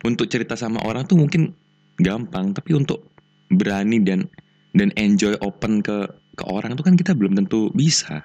Untuk 0.04 0.28
cerita 0.28 0.56
sama 0.56 0.84
orang 0.84 1.08
tuh 1.08 1.20
mungkin 1.20 1.56
gampang, 2.00 2.54
tapi 2.54 2.76
untuk 2.78 3.08
berani 3.52 4.04
dan 4.04 4.28
dan 4.76 4.92
enjoy 5.00 5.34
open 5.42 5.82
ke 5.82 6.06
ke 6.38 6.44
orang 6.46 6.78
tuh 6.78 6.86
kan 6.86 6.96
kita 7.00 7.16
belum 7.18 7.34
tentu 7.34 7.72
bisa. 7.74 8.24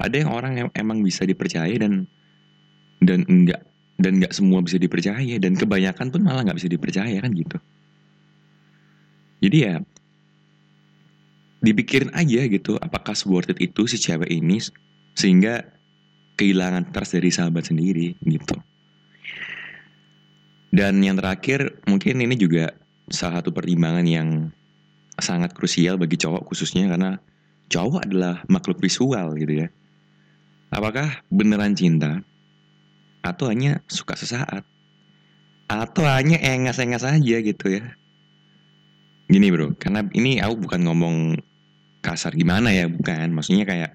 Ada 0.00 0.24
yang 0.24 0.30
orang 0.32 0.52
yang 0.56 0.68
emang 0.72 1.04
bisa 1.04 1.28
dipercaya 1.28 1.76
dan 1.76 2.08
dan 3.04 3.28
enggak 3.28 3.60
dan 4.00 4.16
nggak 4.16 4.32
semua 4.32 4.64
bisa 4.64 4.80
dipercaya 4.80 5.36
dan 5.36 5.52
kebanyakan 5.52 6.08
pun 6.08 6.24
malah 6.24 6.40
nggak 6.48 6.56
bisa 6.56 6.72
dipercaya 6.72 7.20
kan 7.20 7.32
gitu. 7.36 7.60
Jadi 9.44 9.56
ya 9.60 9.74
dipikirin 11.60 12.08
aja 12.16 12.40
gitu 12.48 12.80
apakah 12.80 13.12
worth 13.28 13.52
it 13.52 13.60
itu 13.60 13.84
si 13.84 14.00
cewek 14.00 14.32
ini 14.32 14.56
sehingga 15.12 15.68
kehilangan 16.40 16.88
trust 16.88 17.20
dari 17.20 17.28
sahabat 17.28 17.68
sendiri 17.68 18.16
gitu. 18.24 18.56
Dan 20.72 21.04
yang 21.04 21.20
terakhir 21.20 21.84
mungkin 21.84 22.24
ini 22.24 22.40
juga 22.40 22.72
salah 23.12 23.44
satu 23.44 23.52
pertimbangan 23.52 24.06
yang 24.08 24.28
sangat 25.20 25.52
krusial 25.52 26.00
bagi 26.00 26.16
cowok 26.16 26.48
khususnya 26.48 26.88
karena 26.88 27.20
cowok 27.68 28.08
adalah 28.08 28.40
makhluk 28.48 28.80
visual 28.80 29.36
gitu 29.36 29.66
ya 29.66 29.68
apakah 30.70 31.22
beneran 31.28 31.74
cinta? 31.74 32.22
Atau 33.20 33.52
hanya 33.52 33.84
suka 33.90 34.16
sesaat? 34.16 34.64
Atau 35.70 36.02
hanya 36.08 36.40
engas-engas 36.40 37.04
aja 37.04 37.36
gitu 37.42 37.66
ya? 37.68 37.94
Gini 39.30 39.46
bro 39.54 39.78
karena 39.78 40.02
ini 40.10 40.42
aku 40.42 40.66
bukan 40.66 40.80
ngomong 40.90 41.16
kasar 42.02 42.34
gimana 42.34 42.74
ya 42.74 42.90
bukan. 42.90 43.30
Maksudnya 43.30 43.68
kayak 43.68 43.94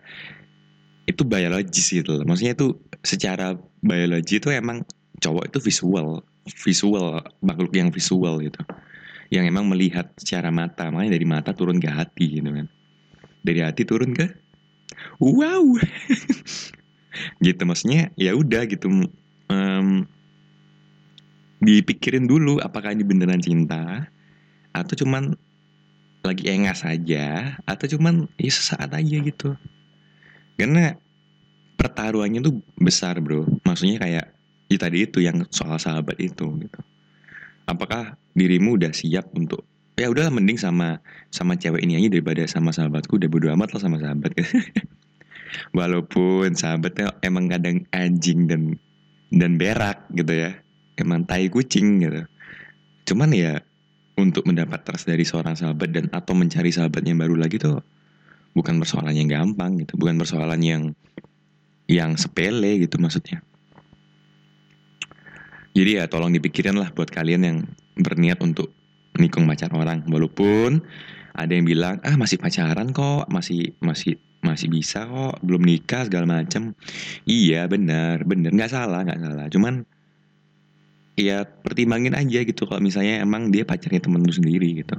itu 1.10 1.22
biologis 1.28 1.92
gitu 1.92 2.22
loh. 2.22 2.24
Maksudnya 2.24 2.56
itu 2.56 2.80
secara 3.04 3.58
biologi 3.84 4.40
itu 4.40 4.54
emang 4.54 4.86
cowok 5.20 5.52
itu 5.52 5.60
visual 5.60 6.24
visual 6.46 7.26
makhluk 7.42 7.74
yang 7.74 7.90
visual 7.90 8.40
gitu. 8.40 8.62
Yang 9.34 9.46
emang 9.50 9.66
melihat 9.68 10.14
secara 10.16 10.54
mata. 10.54 10.88
Makanya 10.94 11.18
dari 11.18 11.26
mata 11.28 11.52
turun 11.52 11.82
ke 11.82 11.90
hati 11.90 12.40
gitu 12.40 12.50
kan. 12.54 12.70
Dari 13.42 13.60
hati 13.66 13.84
turun 13.84 14.14
ke 14.14 14.45
wow. 15.20 15.66
Gitu 17.46 17.62
maksudnya 17.64 18.12
ya 18.20 18.36
udah 18.36 18.68
gitu. 18.68 19.08
Um, 19.48 20.04
dipikirin 21.64 22.28
dulu 22.28 22.60
apakah 22.60 22.92
ini 22.92 23.08
beneran 23.08 23.40
cinta 23.40 24.12
atau 24.76 24.94
cuman 25.00 25.40
lagi 26.26 26.52
engas 26.52 26.84
saja 26.84 27.56
atau 27.64 27.86
cuman 27.88 28.28
ya 28.36 28.52
sesaat 28.52 28.92
aja 28.92 29.18
gitu. 29.24 29.56
Karena 30.60 31.00
pertaruhannya 31.80 32.44
tuh 32.44 32.60
besar 32.76 33.22
bro. 33.24 33.48
Maksudnya 33.64 34.02
kayak 34.02 34.26
ya 34.68 34.78
tadi 34.78 35.08
itu 35.08 35.24
yang 35.24 35.48
soal 35.54 35.80
sahabat 35.80 36.20
itu 36.20 36.44
gitu. 36.60 36.80
Apakah 37.66 38.20
dirimu 38.36 38.76
udah 38.76 38.92
siap 38.92 39.32
untuk 39.34 39.64
ya 39.96 40.12
udah 40.12 40.28
mending 40.28 40.60
sama 40.60 41.00
sama 41.32 41.56
cewek 41.56 41.80
ini 41.80 41.96
aja 41.96 42.12
daripada 42.12 42.44
sama 42.52 42.76
sahabatku 42.76 43.16
udah 43.16 43.32
bodo 43.32 43.48
amat 43.56 43.72
lah 43.72 43.82
sama 43.82 43.98
sahabat 44.04 44.36
walaupun 45.72 46.54
sahabatnya 46.54 47.16
emang 47.22 47.52
kadang 47.52 47.86
anjing 47.92 48.48
dan 48.50 48.62
dan 49.32 49.58
berak 49.60 50.06
gitu 50.14 50.34
ya. 50.34 50.52
Emang 50.96 51.28
tai 51.28 51.52
kucing 51.52 52.00
gitu. 52.02 52.24
Cuman 53.12 53.36
ya 53.36 53.60
untuk 54.16 54.48
mendapat 54.48 54.88
trust 54.88 55.12
dari 55.12 55.28
seorang 55.28 55.60
sahabat 55.60 55.92
dan 55.92 56.08
atau 56.16 56.32
mencari 56.32 56.72
sahabat 56.72 57.04
yang 57.04 57.20
baru 57.20 57.36
lagi 57.36 57.60
tuh 57.60 57.84
bukan 58.56 58.80
persoalan 58.80 59.12
yang 59.12 59.28
gampang 59.28 59.76
gitu. 59.84 60.00
Bukan 60.00 60.16
persoalan 60.16 60.62
yang 60.64 60.84
yang 61.92 62.16
sepele 62.16 62.82
gitu 62.82 62.98
maksudnya. 62.98 63.44
Jadi 65.76 66.00
ya 66.00 66.08
tolong 66.08 66.32
dipikirin 66.32 66.80
lah 66.80 66.88
buat 66.96 67.12
kalian 67.12 67.42
yang 67.44 67.58
berniat 68.00 68.40
untuk 68.40 68.72
nikung 69.20 69.44
pacar 69.44 69.68
orang. 69.76 70.08
Walaupun 70.08 70.80
ada 71.36 71.52
yang 71.52 71.68
bilang 71.68 72.00
ah 72.08 72.16
masih 72.16 72.40
pacaran 72.40 72.96
kok 72.96 73.28
masih 73.28 73.76
masih 73.84 74.16
masih 74.46 74.70
bisa 74.70 75.10
kok. 75.10 75.42
Belum 75.42 75.66
nikah 75.66 76.06
segala 76.06 76.30
macam 76.30 76.78
iya 77.26 77.66
benar 77.66 78.22
benar. 78.24 78.54
Nggak 78.54 78.72
salah 78.72 79.02
nggak 79.02 79.20
salah. 79.20 79.46
Cuman 79.50 79.82
ya 81.18 81.44
pertimbangin 81.44 82.14
aja 82.14 82.46
gitu. 82.46 82.70
Kalau 82.70 82.80
misalnya 82.80 83.26
emang 83.26 83.50
dia 83.50 83.66
pacarnya 83.66 83.98
temen 83.98 84.22
lu 84.22 84.30
sendiri 84.30 84.86
gitu. 84.86 84.96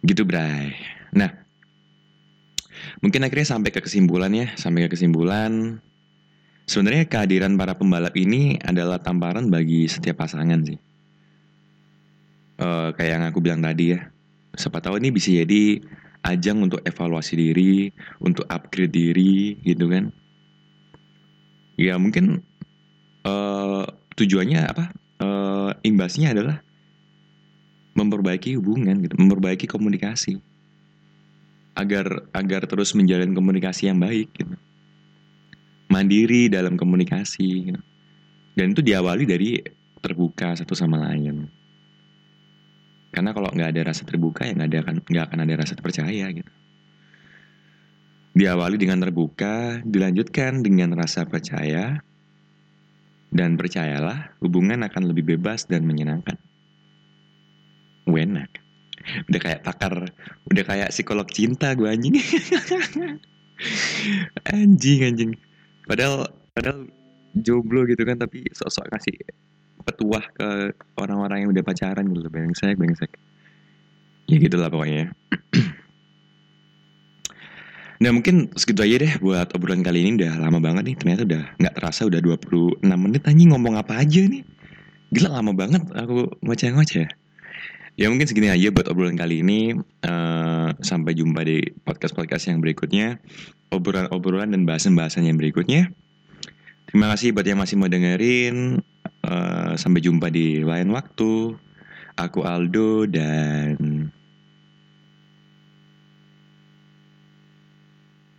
Gitu 0.00 0.24
bray. 0.24 0.72
Nah 1.12 1.30
mungkin 3.04 3.20
akhirnya 3.28 3.52
sampai 3.52 3.70
ke 3.70 3.84
kesimpulan 3.84 4.32
ya. 4.32 4.48
Sampai 4.56 4.88
ke 4.88 4.96
kesimpulan. 4.96 5.84
Sebenarnya 6.66 7.06
kehadiran 7.06 7.54
para 7.54 7.78
pembalap 7.78 8.16
ini 8.18 8.58
adalah 8.58 8.98
tamparan 8.98 9.46
bagi 9.52 9.86
setiap 9.86 10.26
pasangan 10.26 10.66
sih. 10.66 10.78
Uh, 12.56 12.90
kayak 12.96 13.20
yang 13.20 13.24
aku 13.28 13.38
bilang 13.38 13.62
tadi 13.62 13.94
ya. 13.94 14.10
Siapa 14.56 14.80
tahu 14.80 14.98
ini 14.98 15.12
bisa 15.12 15.30
jadi 15.30 15.78
ajang 16.24 16.64
untuk 16.64 16.80
evaluasi 16.86 17.34
diri 17.36 17.90
untuk 18.22 18.48
upgrade 18.48 18.94
diri 18.94 19.58
gitu 19.60 19.90
kan 19.90 20.08
ya 21.76 22.00
mungkin 22.00 22.40
uh, 23.26 23.84
tujuannya 24.16 24.60
apa? 24.64 24.84
Uh, 25.16 25.70
imbasnya 25.84 26.32
adalah 26.32 26.60
memperbaiki 27.96 28.56
hubungan 28.56 29.00
gitu, 29.04 29.16
memperbaiki 29.16 29.68
komunikasi. 29.68 30.40
Agar 31.76 32.24
agar 32.32 32.64
terus 32.64 32.96
menjalin 32.96 33.36
komunikasi 33.36 33.92
yang 33.92 34.00
baik 34.00 34.32
gitu. 34.32 34.56
Mandiri 35.92 36.48
dalam 36.48 36.80
komunikasi 36.80 37.72
gitu. 37.72 37.80
Dan 38.56 38.72
itu 38.72 38.80
diawali 38.80 39.28
dari 39.28 39.60
terbuka 40.00 40.56
satu 40.56 40.72
sama 40.72 40.96
lain. 41.12 41.44
Karena 43.16 43.32
kalau 43.32 43.48
nggak 43.48 43.72
ada 43.72 43.80
rasa 43.88 44.04
terbuka 44.04 44.44
ya 44.44 44.52
nggak 44.52 44.68
ada 44.68 44.78
akan 44.84 44.96
nggak 45.08 45.24
akan 45.32 45.38
ada 45.48 45.54
rasa 45.56 45.72
percaya 45.80 46.28
gitu. 46.28 46.52
Diawali 48.36 48.76
dengan 48.76 49.00
terbuka, 49.00 49.80
dilanjutkan 49.80 50.60
dengan 50.60 50.92
rasa 50.92 51.24
percaya, 51.24 51.96
dan 53.32 53.56
percayalah, 53.56 54.36
hubungan 54.44 54.84
akan 54.84 55.08
lebih 55.08 55.36
bebas 55.36 55.64
dan 55.64 55.88
menyenangkan. 55.88 56.36
Wenak. 58.04 58.60
Udah 59.32 59.40
kayak 59.40 59.64
pakar, 59.64 60.12
udah 60.52 60.64
kayak 60.68 60.92
psikolog 60.92 61.24
cinta 61.32 61.72
gue 61.72 61.88
anjing. 61.88 62.20
anjing, 64.52 65.00
anjing. 65.00 65.32
Padahal, 65.88 66.28
padahal 66.52 66.92
jomblo 67.32 67.88
gitu 67.88 68.04
kan, 68.04 68.20
tapi 68.20 68.44
sosok 68.52 68.92
kasih 68.92 69.16
petuah 69.86 70.24
ke 70.34 70.74
orang-orang 70.98 71.46
yang 71.46 71.50
udah 71.54 71.62
pacaran 71.62 72.10
gitu. 72.10 72.26
Bengsek, 72.26 72.74
bengsek. 72.74 73.14
Ya 74.26 74.36
gitulah 74.42 74.68
pokoknya. 74.68 75.14
Nah 77.96 78.12
mungkin 78.12 78.52
segitu 78.52 78.84
aja 78.84 78.96
deh 79.00 79.12
buat 79.24 79.48
obrolan 79.56 79.80
kali 79.80 80.04
ini 80.04 80.20
udah 80.20 80.36
lama 80.36 80.60
banget 80.60 80.92
nih 80.92 80.96
Ternyata 81.00 81.22
udah 81.24 81.42
nggak 81.56 81.74
terasa 81.80 82.04
udah 82.04 82.20
26 82.20 82.84
menit 82.84 83.22
aja 83.24 83.44
ngomong 83.48 83.74
apa 83.80 83.96
aja 83.96 84.20
nih 84.20 84.44
Gila 85.16 85.40
lama 85.40 85.56
banget 85.56 85.80
aku 85.96 86.28
ngoceh-ngoceh 86.44 87.08
Ya 87.96 88.12
mungkin 88.12 88.28
segini 88.28 88.52
aja 88.52 88.68
buat 88.68 88.92
obrolan 88.92 89.16
kali 89.16 89.40
ini 89.40 89.72
uh, 90.04 90.68
Sampai 90.84 91.16
jumpa 91.16 91.40
di 91.48 91.64
podcast-podcast 91.88 92.52
yang 92.52 92.60
berikutnya 92.60 93.16
Obrolan-obrolan 93.72 94.52
dan 94.52 94.68
bahasan-bahasan 94.68 95.24
yang 95.24 95.40
berikutnya 95.40 95.88
Terima 96.92 97.08
kasih 97.16 97.32
buat 97.32 97.48
yang 97.48 97.64
masih 97.64 97.80
mau 97.80 97.88
dengerin 97.88 98.84
uh, 99.26 99.74
Sampai 99.74 100.00
jumpa 100.00 100.30
di 100.30 100.62
lain 100.62 100.94
waktu 100.94 101.58
Aku 102.16 102.48
Aldo 102.48 103.04
dan 103.04 104.08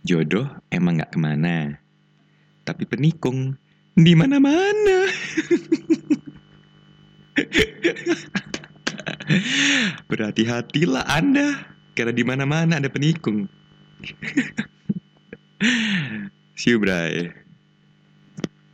Jodoh 0.08 0.48
emang 0.72 0.96
gak 0.98 1.12
ke 1.12 1.20
mana, 1.20 1.76
tapi 2.64 2.88
penikung 2.88 3.60
di 3.92 4.16
mana-mana. 4.16 5.04
Berhati-hatilah 10.08 11.04
Anda, 11.04 11.76
karena 11.92 12.16
di 12.16 12.24
mana-mana 12.24 12.80
ada 12.80 12.88
penikung. 12.88 13.52
See 16.58 16.72
you, 16.72 16.80
bray. 16.80 17.47